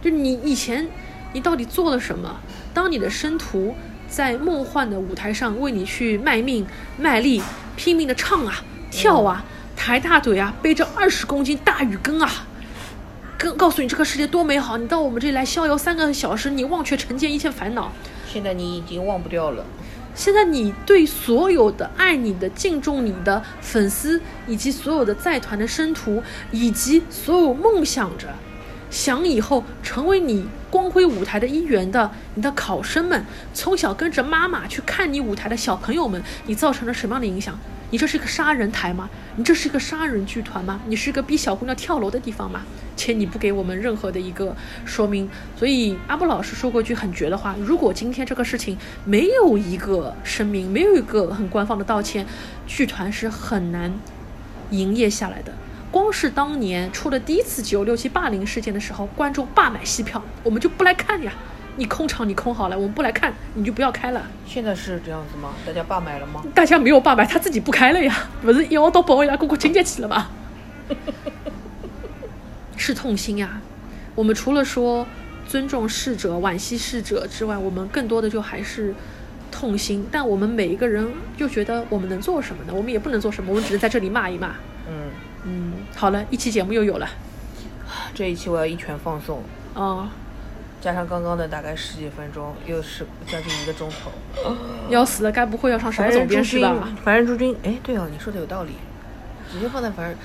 [0.00, 0.86] 就你以前
[1.32, 2.40] 你到底做了什么？
[2.72, 3.74] 当你的生徒
[4.08, 6.64] 在梦幻的舞台上为你去卖命
[6.96, 7.42] 卖力，
[7.74, 8.62] 拼命的唱啊
[8.92, 9.44] 跳啊，
[9.74, 12.30] 抬大腿啊，背着二十公斤大雨根啊，
[13.40, 17.90] 跟告诉你这个世界多美好，你到我们这里来逍遥三个小时，你忘却尘间一切烦恼。
[18.30, 19.64] 现在你已经忘不掉了。
[20.14, 28.28] 现在你对所有的爱你的、敬重你的粉丝，以及所有的在团的生徒，以及所有梦想着
[28.90, 33.24] 想以后成为你光辉舞台的一员的你的考生们，
[33.54, 37.58] 从小跟着妈妈去看你舞台的小朋友们，你造成了什么样的影响？
[37.90, 39.10] 你这是一个杀人台吗？
[39.36, 40.80] 你这是一个杀人剧团吗？
[40.86, 42.62] 你是一个逼小姑娘跳楼的地方吗？
[42.96, 52.26] 且你不给我们任何的一个说明，所以阿布老师说过一句很绝的话：如果今天这个事情没有一个声明，没有一个很官方的道歉，
[52.66, 53.92] 剧团是很难
[54.70, 55.52] 营业下来的。
[55.90, 61.32] 光是当年出了第一次九六七霸凌事件的时候，观众霸买戏票，我们就不来看呀。
[61.76, 64.22] 你空场你空好了，我们不来看，你就不要开了。
[64.46, 65.50] 现在是这样子吗？
[65.66, 66.42] 大家罢买了吗？
[66.54, 70.28] 大家没有罢买，他自己不开了呀， 不是要到保卫啦，过过情节去了吗？
[72.76, 73.60] 是痛心呀。
[74.14, 75.06] 我们除了说
[75.46, 78.94] 尊重逝者、惋惜逝者之外，我们更多的就还是
[79.50, 80.06] 痛心。
[80.10, 81.06] 但我们每一个人
[81.38, 82.72] 又觉得我们能做什么呢？
[82.74, 84.54] 我们也不能做什么，我们只能在这里骂一骂。
[84.88, 85.10] 嗯，
[85.44, 87.08] 嗯，好了，一期节目又有了。
[88.14, 89.42] 这一期我要一拳放送。
[89.74, 90.08] 哦，
[90.80, 94.54] 加上刚刚的大概十几分钟，又是将近一个钟头。
[94.88, 96.88] 要死了，该不会要上什么总编室吧？
[97.04, 98.72] 凡人诸君，哎，对哦，你说的有道理，
[99.52, 100.16] 直接放在凡人，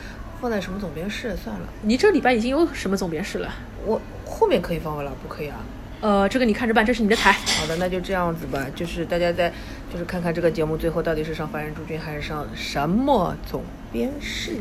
[0.42, 1.68] 放在什么总编室算了。
[1.82, 3.50] 你这礼拜已经有什么总编室了？
[3.86, 5.58] 我后面可以放了，不可以啊。
[6.02, 7.32] 呃，这个你看着办，这是你的台。
[7.32, 8.66] 好的，那就这样子吧。
[8.76, 9.52] 就是大家在，
[9.92, 14.58] 就是看看这个节目最后到底是上凡人诸君还是上什么总编室。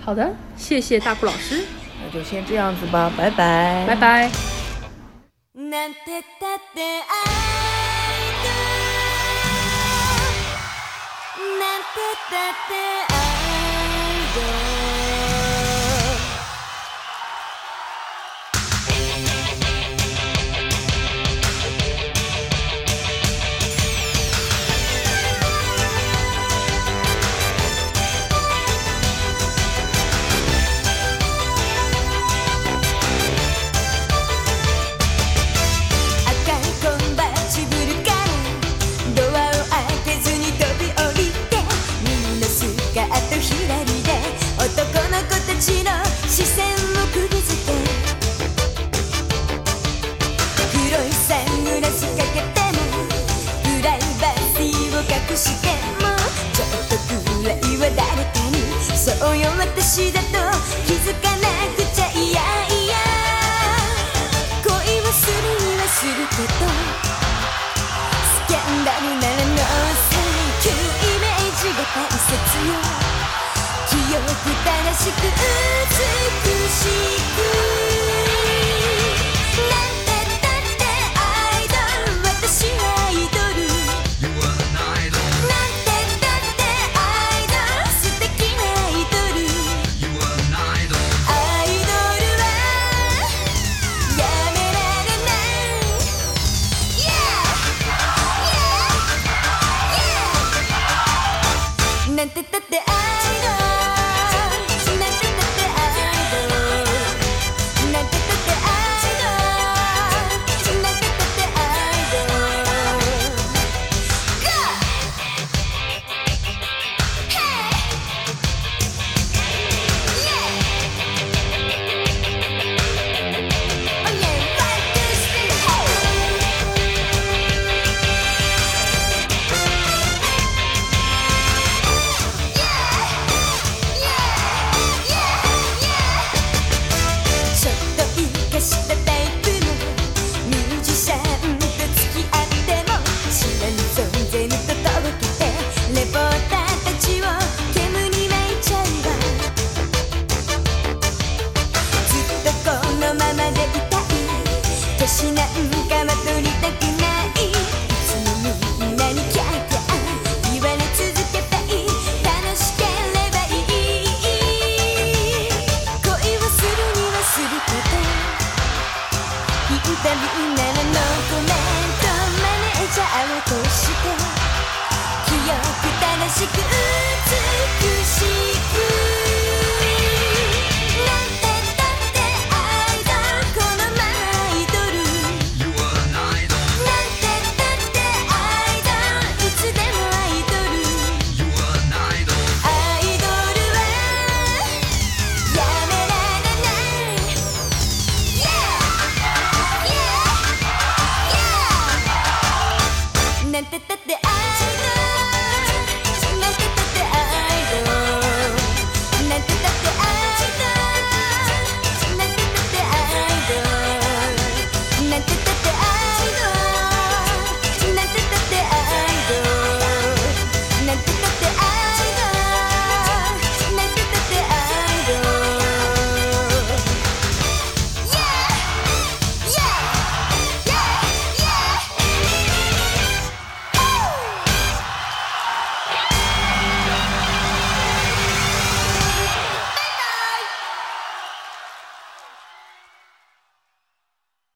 [0.00, 1.64] 好的，谢谢大库老师。
[2.02, 3.12] 那就先这样子吧。
[3.16, 4.71] 拜拜，拜拜。
[5.54, 6.02] なんてっ
[6.40, 8.52] たって愛だ
[11.60, 13.21] なんてったって